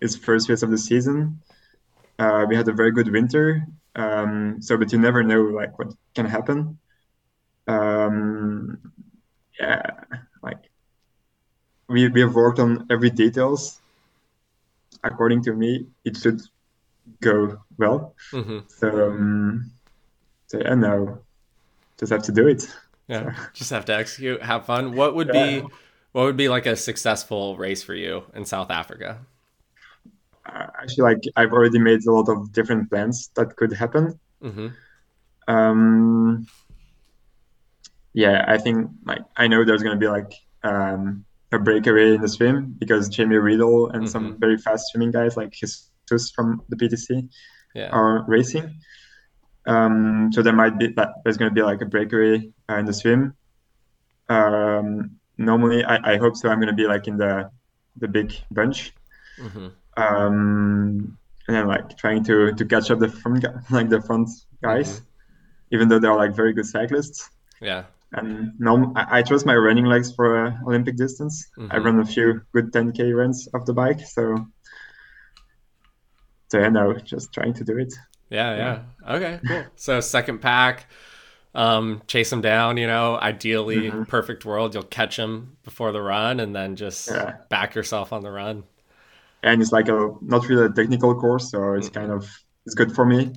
it's 0.00 0.16
first 0.16 0.48
race 0.48 0.62
of 0.62 0.70
the 0.70 0.78
season. 0.78 1.40
Uh, 2.18 2.46
we 2.48 2.54
had 2.54 2.68
a 2.68 2.72
very 2.72 2.92
good 2.92 3.10
winter, 3.10 3.66
um, 3.96 4.58
so 4.60 4.76
but 4.76 4.92
you 4.92 4.98
never 4.98 5.22
know 5.22 5.42
like 5.42 5.78
what 5.78 5.92
can 6.14 6.26
happen. 6.26 6.78
Um, 7.66 8.78
yeah, 9.58 9.90
like 10.42 10.70
we 11.88 12.08
we 12.08 12.20
have 12.20 12.34
worked 12.34 12.60
on 12.60 12.86
every 12.90 13.10
details. 13.10 13.80
According 15.02 15.42
to 15.42 15.52
me, 15.52 15.86
it 16.04 16.16
should 16.16 16.40
go 17.20 17.58
well. 17.76 18.14
Mm-hmm. 18.32 18.58
So, 18.68 19.10
um, 19.10 19.70
so 20.54 20.60
yeah, 20.64 20.74
now 20.74 21.18
just 21.98 22.12
have 22.12 22.22
to 22.24 22.32
do 22.32 22.48
it. 22.48 22.68
Yeah, 23.08 23.34
so. 23.34 23.42
just 23.54 23.70
have 23.70 23.84
to 23.86 23.94
execute, 23.94 24.42
have 24.42 24.66
fun. 24.66 24.94
What 24.94 25.14
would 25.14 25.30
yeah. 25.32 25.60
be 25.60 25.66
what 26.12 26.24
would 26.24 26.36
be 26.36 26.48
like 26.48 26.66
a 26.66 26.76
successful 26.76 27.56
race 27.56 27.82
for 27.82 27.94
you 27.94 28.24
in 28.34 28.44
South 28.44 28.70
Africa? 28.70 29.18
Uh, 30.46 30.66
actually, 30.80 31.02
like 31.02 31.22
I've 31.36 31.52
already 31.52 31.78
made 31.78 32.04
a 32.06 32.12
lot 32.12 32.28
of 32.28 32.52
different 32.52 32.90
plans 32.90 33.30
that 33.34 33.56
could 33.56 33.72
happen. 33.72 34.18
Mm-hmm. 34.42 34.68
Um, 35.48 36.46
yeah, 38.12 38.44
I 38.46 38.58
think 38.58 38.90
like 39.04 39.22
I 39.36 39.48
know 39.48 39.64
there's 39.64 39.82
gonna 39.82 39.96
be 39.96 40.08
like 40.08 40.32
um, 40.62 41.24
a 41.52 41.58
breakaway 41.58 42.14
in 42.14 42.20
the 42.20 42.28
swim 42.28 42.76
because 42.78 43.08
Jamie 43.08 43.36
Riddle 43.36 43.88
and 43.88 44.04
mm-hmm. 44.04 44.06
some 44.06 44.38
very 44.38 44.58
fast 44.58 44.90
swimming 44.90 45.10
guys 45.10 45.36
like 45.36 45.50
Jesus 45.52 46.30
from 46.30 46.62
the 46.68 46.76
PTC 46.76 47.28
yeah. 47.74 47.88
are 47.88 48.24
racing. 48.28 48.80
Um, 49.66 50.30
so 50.32 50.42
there 50.42 50.52
might 50.52 50.78
be 50.78 50.88
that 50.88 51.14
there's 51.22 51.36
gonna 51.36 51.50
be 51.50 51.62
like 51.62 51.80
a 51.80 51.86
breakaway 51.86 52.50
uh, 52.68 52.76
in 52.76 52.86
the 52.86 52.92
swim. 52.92 53.34
Um, 54.28 55.18
normally 55.38 55.84
I, 55.84 56.14
I 56.14 56.16
hope 56.18 56.36
so. 56.36 56.48
I'm 56.48 56.60
gonna 56.60 56.74
be 56.74 56.86
like 56.86 57.08
in 57.08 57.16
the 57.16 57.50
the 57.96 58.08
big 58.08 58.34
bunch, 58.50 58.92
mm-hmm. 59.38 59.68
um, 59.96 61.18
and 61.48 61.56
then 61.56 61.66
like 61.66 61.96
trying 61.96 62.24
to 62.24 62.52
to 62.52 62.64
catch 62.64 62.90
up 62.90 62.98
the 62.98 63.08
front 63.08 63.44
like 63.70 63.88
the 63.88 64.02
front 64.02 64.28
guys, 64.62 65.00
mm-hmm. 65.00 65.04
even 65.72 65.88
though 65.88 65.98
they're 65.98 66.14
like 66.14 66.34
very 66.34 66.52
good 66.52 66.66
cyclists. 66.66 67.30
Yeah. 67.60 67.84
And 68.12 68.52
now 68.60 68.92
I, 68.94 69.18
I 69.18 69.22
trust 69.22 69.44
my 69.44 69.56
running 69.56 69.86
legs 69.86 70.14
for 70.14 70.46
uh, 70.46 70.52
Olympic 70.66 70.96
distance. 70.96 71.48
Mm-hmm. 71.58 71.72
I 71.72 71.78
run 71.78 71.98
a 71.98 72.04
few 72.04 72.42
good 72.52 72.70
10k 72.70 73.12
runs 73.16 73.48
off 73.54 73.64
the 73.64 73.72
bike, 73.72 74.00
so 74.00 74.46
so 76.50 76.60
yeah, 76.60 76.68
no, 76.68 76.92
just 76.94 77.32
trying 77.32 77.54
to 77.54 77.64
do 77.64 77.78
it. 77.78 77.92
Yeah, 78.34 78.56
yeah. 78.56 79.14
Okay, 79.16 79.40
cool. 79.46 79.66
So 79.76 80.00
second 80.00 80.38
pack, 80.40 80.86
um, 81.54 82.02
chase 82.06 82.30
them 82.30 82.40
down. 82.40 82.76
You 82.76 82.86
know, 82.86 83.16
ideally, 83.16 83.90
Mm-hmm. 83.90 84.02
perfect 84.08 84.44
world, 84.44 84.74
you'll 84.74 84.84
catch 84.84 85.16
them 85.16 85.56
before 85.64 85.92
the 85.92 86.02
run, 86.02 86.40
and 86.40 86.54
then 86.54 86.76
just 86.76 87.10
Yeah. 87.10 87.36
back 87.48 87.74
yourself 87.74 88.12
on 88.12 88.22
the 88.22 88.30
run. 88.30 88.64
and 89.42 89.60
it's 89.60 89.72
like 89.72 89.88
a 89.88 90.14
not 90.22 90.48
really 90.48 90.66
a 90.66 90.70
technical 90.70 91.14
course, 91.20 91.50
so 91.50 91.74
it's 91.74 91.88
kind 91.88 92.10
of 92.10 92.26
it's 92.66 92.74
good 92.74 92.92
for 92.94 93.04
me. 93.04 93.32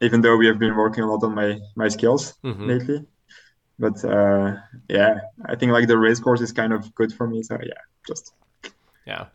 Even 0.00 0.20
though 0.22 0.36
we 0.36 0.46
have 0.46 0.58
been 0.58 0.76
working 0.76 1.04
a 1.04 1.10
lot 1.10 1.22
on 1.24 1.34
my 1.34 1.58
my 1.76 1.88
skills 1.88 2.34
Mhm. 2.42 2.66
lately, 2.66 3.06
but 3.78 4.04
uh, 4.04 4.56
yeah, 4.88 5.20
I 5.46 5.56
think 5.56 5.72
like 5.72 5.88
the 5.88 5.98
race 5.98 6.20
course 6.20 6.40
is 6.42 6.52
kind 6.52 6.72
of 6.72 6.94
good 6.94 7.12
for 7.14 7.26
me. 7.28 7.42
So 7.42 7.58
yeah, 7.62 7.82
just 8.06 8.34
Yeah, 9.06 9.26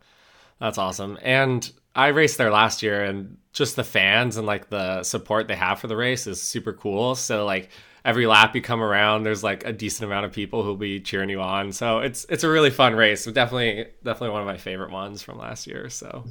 that's 0.60 0.78
awesome. 0.78 1.18
And 1.22 1.70
I 1.96 2.08
raced 2.08 2.38
there 2.38 2.50
last 2.52 2.82
year, 2.82 3.02
and 3.02 3.38
just 3.52 3.74
the 3.74 3.84
fans 3.84 4.36
and 4.36 4.46
like 4.46 4.68
the 4.68 5.02
support 5.02 5.48
they 5.48 5.56
have 5.56 5.80
for 5.80 5.86
the 5.88 5.96
race 5.96 6.26
is 6.26 6.40
super 6.40 6.72
cool. 6.74 7.14
So 7.14 7.44
like 7.46 7.70
every 8.04 8.26
lap 8.26 8.54
you 8.54 8.60
come 8.60 8.82
around, 8.82 9.22
there's 9.22 9.42
like 9.42 9.64
a 9.64 9.72
decent 9.72 10.04
amount 10.06 10.26
of 10.26 10.32
people 10.32 10.62
who'll 10.62 10.76
be 10.76 11.00
cheering 11.00 11.30
you 11.30 11.40
on. 11.40 11.72
So 11.72 12.00
it's 12.00 12.26
it's 12.28 12.44
a 12.44 12.50
really 12.50 12.70
fun 12.70 12.94
race. 12.94 13.24
Definitely 13.24 13.86
definitely 14.04 14.30
one 14.30 14.42
of 14.42 14.46
my 14.46 14.58
favorite 14.58 14.90
ones 14.92 15.22
from 15.22 15.38
last 15.38 15.66
year. 15.66 15.88
So 15.88 16.24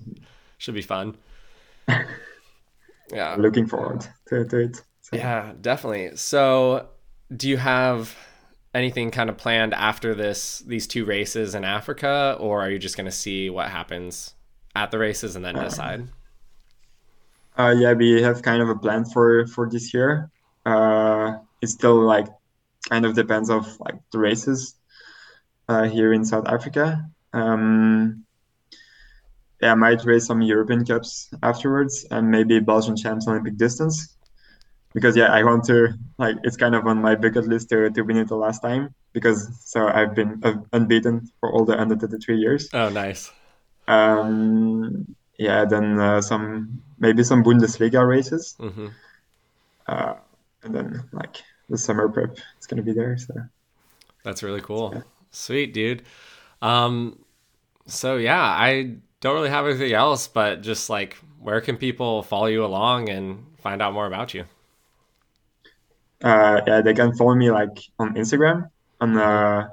should 0.60 0.76
be 0.76 0.82
fun. 0.84 1.18
Yeah. 3.14 3.36
looking 3.38 3.68
forward 3.68 4.06
to, 4.30 4.46
to 4.46 4.58
it. 4.60 4.82
So, 5.02 5.16
Yeah, 5.18 5.54
definitely. 5.62 6.16
So, 6.18 6.90
do 7.36 7.48
you 7.48 7.58
have 7.58 8.16
anything 8.74 9.12
kind 9.12 9.30
of 9.30 9.38
planned 9.38 9.74
after 9.74 10.14
this 10.14 10.60
these 10.60 10.86
two 10.88 11.06
races 11.06 11.56
in 11.56 11.64
Africa 11.64 12.36
or 12.40 12.62
are 12.62 12.70
you 12.70 12.78
just 12.80 12.98
going 12.98 13.06
to 13.06 13.12
see 13.12 13.50
what 13.50 13.70
happens 13.70 14.35
at 14.76 14.92
the 14.92 15.00
races 15.00 15.36
and 15.36 15.46
then 15.46 15.56
decide? 15.56 16.08
Uh, 17.58 17.74
yeah, 17.78 17.94
we 17.94 18.22
have 18.22 18.42
kind 18.42 18.62
of 18.62 18.70
a 18.70 18.76
plan 18.76 19.06
for 19.06 19.48
for 19.48 19.70
this 19.70 19.94
year. 19.94 20.30
Uh, 20.66 21.38
it 21.62 21.68
still 21.68 22.00
like 22.02 22.28
kind 22.90 23.06
of 23.06 23.16
depends 23.16 23.50
of 23.50 23.80
like 23.80 23.96
the 24.12 24.20
races 24.20 24.76
uh, 25.70 25.84
here 25.84 26.14
in 26.14 26.26
South 26.26 26.48
Africa. 26.48 27.06
Um, 27.34 28.26
yeah, 29.62 29.72
I 29.72 29.76
might 29.76 30.04
race 30.04 30.28
some 30.28 30.42
European 30.42 30.86
Cups 30.86 31.30
afterwards 31.42 32.06
and 32.12 32.30
maybe 32.30 32.60
Belgian 32.60 32.96
Champs 32.96 33.28
Olympic 33.28 33.58
distance. 33.58 34.16
Because 34.94 35.16
yeah, 35.16 35.32
I 35.32 35.44
want 35.44 35.64
to 35.66 35.94
like 36.18 36.38
it's 36.44 36.58
kind 36.58 36.76
of 36.76 36.86
on 36.88 37.02
my 37.02 37.16
bucket 37.16 37.48
list 37.48 37.70
to 37.70 37.90
to 37.90 38.02
win 38.02 38.18
it 38.18 38.28
the 38.28 38.36
last 38.36 38.62
time 38.62 38.94
because 39.14 39.48
so 39.64 39.88
I've 39.88 40.16
been 40.16 40.40
uh, 40.44 40.56
unbeaten 40.72 41.32
for 41.40 41.52
all 41.52 41.66
the 41.66 41.80
under 41.80 41.96
33 41.96 42.38
years. 42.38 42.70
Oh, 42.74 42.90
nice. 42.90 43.32
Um, 43.88 45.16
yeah, 45.38 45.66
then 45.66 46.00
uh, 46.00 46.22
some 46.22 46.82
maybe 47.00 47.24
some 47.24 47.44
Bundesliga 47.44 48.08
races, 48.08 48.58
hmm 48.60 48.88
uh, 49.88 50.16
and 50.64 50.74
then 50.76 51.04
like 51.14 51.38
the 51.70 51.78
summer 51.78 52.10
prep 52.10 52.38
is 52.60 52.68
gonna 52.68 52.82
be 52.82 52.94
there. 52.94 53.18
So 53.18 53.34
That's 54.24 54.44
really 54.44 54.62
cool. 54.62 55.04
Sweet, 55.32 55.74
dude. 55.74 56.04
Um 56.62 57.20
so 57.88 58.18
yeah, 58.18 58.42
I 58.42 58.98
don't 59.22 59.36
really 59.36 59.50
have 59.50 59.68
anything 59.68 59.94
else 59.94 60.28
but 60.28 60.62
just 60.62 60.90
like 60.90 61.18
where 61.40 61.62
can 61.62 61.78
people 61.78 62.24
follow 62.24 62.48
you 62.48 62.66
along 62.66 63.10
and 63.10 63.46
find 63.60 63.82
out 63.82 63.94
more 63.94 64.08
about 64.08 64.34
you? 64.34 64.46
uh, 66.24 66.62
yeah, 66.68 66.82
they 66.82 66.94
can 66.94 67.16
follow 67.16 67.36
me 67.36 67.52
like 67.52 67.78
on 68.00 68.16
Instagram. 68.16 68.70
On 69.02 69.18
uh, 69.18 69.68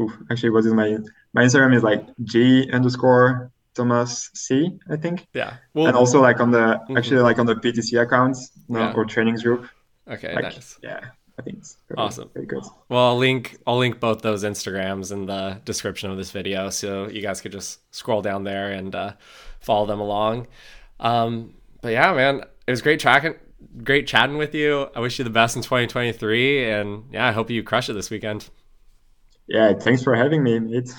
ooh, 0.00 0.12
actually, 0.30 0.50
what 0.50 0.64
is 0.64 0.72
my 0.72 0.96
my 1.32 1.44
Instagram 1.44 1.74
is 1.76 1.82
like 1.82 2.02
G 2.24 2.68
underscore 2.72 3.50
Thomas 3.74 4.30
C, 4.34 4.78
I 4.90 4.96
think, 4.96 5.26
Yeah. 5.34 5.54
Well, 5.74 5.86
and 5.86 5.96
also 5.96 6.20
like 6.20 6.40
on 6.40 6.50
the 6.50 6.80
actually 6.96 7.20
like 7.20 7.38
on 7.38 7.46
the 7.46 7.54
PTC 7.54 8.00
account 8.02 8.36
no, 8.68 8.80
Yeah. 8.80 8.92
or 8.94 9.04
trainings 9.04 9.42
group. 9.42 9.66
okay, 10.10 10.34
Like 10.34 10.44
nice. 10.44 10.78
yeah, 10.82 11.00
I 11.38 11.42
think 11.42 11.58
it's 11.58 11.76
Awesome. 11.96 12.28
very 12.34 12.46
good. 12.46 12.64
Well, 12.88 13.06
I'll 13.10 13.16
link 13.18 13.56
I'll 13.66 13.78
link 13.78 14.00
both 14.00 14.22
those 14.22 14.42
Instagrams 14.42 15.12
in 15.12 15.26
the 15.26 15.60
description 15.64 16.10
of 16.10 16.16
this 16.16 16.30
video, 16.32 16.70
so 16.70 17.08
you 17.08 17.22
guys 17.22 17.40
could 17.40 17.52
just 17.52 17.78
scroll 17.94 18.20
down 18.22 18.42
there 18.44 18.72
and 18.72 18.94
uh, 18.94 19.12
follow 19.60 19.86
them 19.86 20.00
along. 20.00 20.48
Um, 20.98 21.54
but 21.80 21.92
yeah, 21.92 22.12
man, 22.14 22.42
it 22.66 22.70
was 22.72 22.82
great 22.82 22.98
tracking, 22.98 23.34
great 23.84 24.08
chatting 24.08 24.38
with 24.38 24.54
you. 24.56 24.88
I 24.96 25.00
wish 25.00 25.18
you 25.20 25.24
the 25.24 25.30
best 25.30 25.54
in 25.54 25.62
2023, 25.62 26.68
and 26.68 27.04
yeah, 27.12 27.28
I 27.28 27.32
hope 27.32 27.48
you 27.50 27.62
crush 27.62 27.88
it 27.88 27.92
this 27.92 28.10
weekend. 28.10 28.48
Yeah, 29.48 29.72
thanks 29.72 30.02
for 30.02 30.14
having 30.14 30.42
me, 30.42 30.58
mate. 30.58 30.94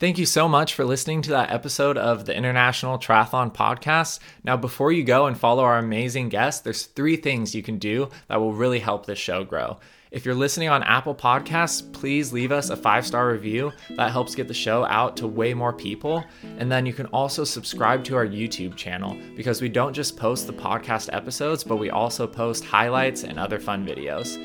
Thank 0.00 0.18
you 0.18 0.26
so 0.26 0.48
much 0.48 0.74
for 0.74 0.84
listening 0.84 1.22
to 1.22 1.30
that 1.30 1.50
episode 1.50 1.96
of 1.96 2.26
the 2.26 2.36
International 2.36 2.98
Triathlon 2.98 3.54
Podcast. 3.54 4.18
Now, 4.42 4.56
before 4.56 4.92
you 4.92 5.02
go 5.02 5.26
and 5.26 5.38
follow 5.38 5.62
our 5.62 5.78
amazing 5.78 6.28
guests, 6.28 6.60
there's 6.60 6.86
three 6.86 7.16
things 7.16 7.54
you 7.54 7.62
can 7.62 7.78
do 7.78 8.10
that 8.28 8.40
will 8.40 8.52
really 8.52 8.80
help 8.80 9.06
this 9.06 9.18
show 9.18 9.44
grow. 9.44 9.78
If 10.10 10.24
you're 10.24 10.34
listening 10.34 10.68
on 10.68 10.82
Apple 10.82 11.14
Podcasts, 11.14 11.92
please 11.92 12.32
leave 12.32 12.52
us 12.52 12.70
a 12.70 12.76
five 12.76 13.06
star 13.06 13.30
review. 13.30 13.72
That 13.96 14.12
helps 14.12 14.34
get 14.34 14.46
the 14.46 14.54
show 14.54 14.84
out 14.84 15.16
to 15.16 15.26
way 15.26 15.54
more 15.54 15.72
people. 15.72 16.24
And 16.58 16.70
then 16.70 16.86
you 16.86 16.92
can 16.92 17.06
also 17.06 17.44
subscribe 17.44 18.04
to 18.04 18.16
our 18.16 18.26
YouTube 18.26 18.76
channel 18.76 19.16
because 19.36 19.62
we 19.62 19.68
don't 19.68 19.94
just 19.94 20.16
post 20.16 20.46
the 20.46 20.52
podcast 20.52 21.08
episodes, 21.12 21.64
but 21.64 21.76
we 21.76 21.90
also 21.90 22.26
post 22.26 22.64
highlights 22.64 23.24
and 23.24 23.38
other 23.38 23.58
fun 23.58 23.86
videos. 23.86 24.36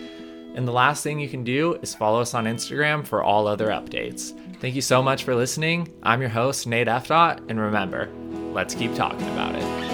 And 0.59 0.67
the 0.67 0.73
last 0.73 1.03
thing 1.03 1.21
you 1.21 1.29
can 1.29 1.45
do 1.45 1.75
is 1.75 1.95
follow 1.95 2.19
us 2.19 2.33
on 2.33 2.43
Instagram 2.43 3.07
for 3.07 3.23
all 3.23 3.47
other 3.47 3.67
updates. 3.67 4.37
Thank 4.59 4.75
you 4.75 4.81
so 4.81 5.01
much 5.01 5.23
for 5.23 5.33
listening. 5.33 5.87
I'm 6.03 6.19
your 6.19 6.29
host, 6.29 6.67
Nate 6.67 6.89
F. 6.89 7.07
Dot, 7.07 7.41
and 7.47 7.57
remember, 7.57 8.09
let's 8.51 8.75
keep 8.75 8.93
talking 8.93 9.29
about 9.29 9.55
it. 9.55 9.88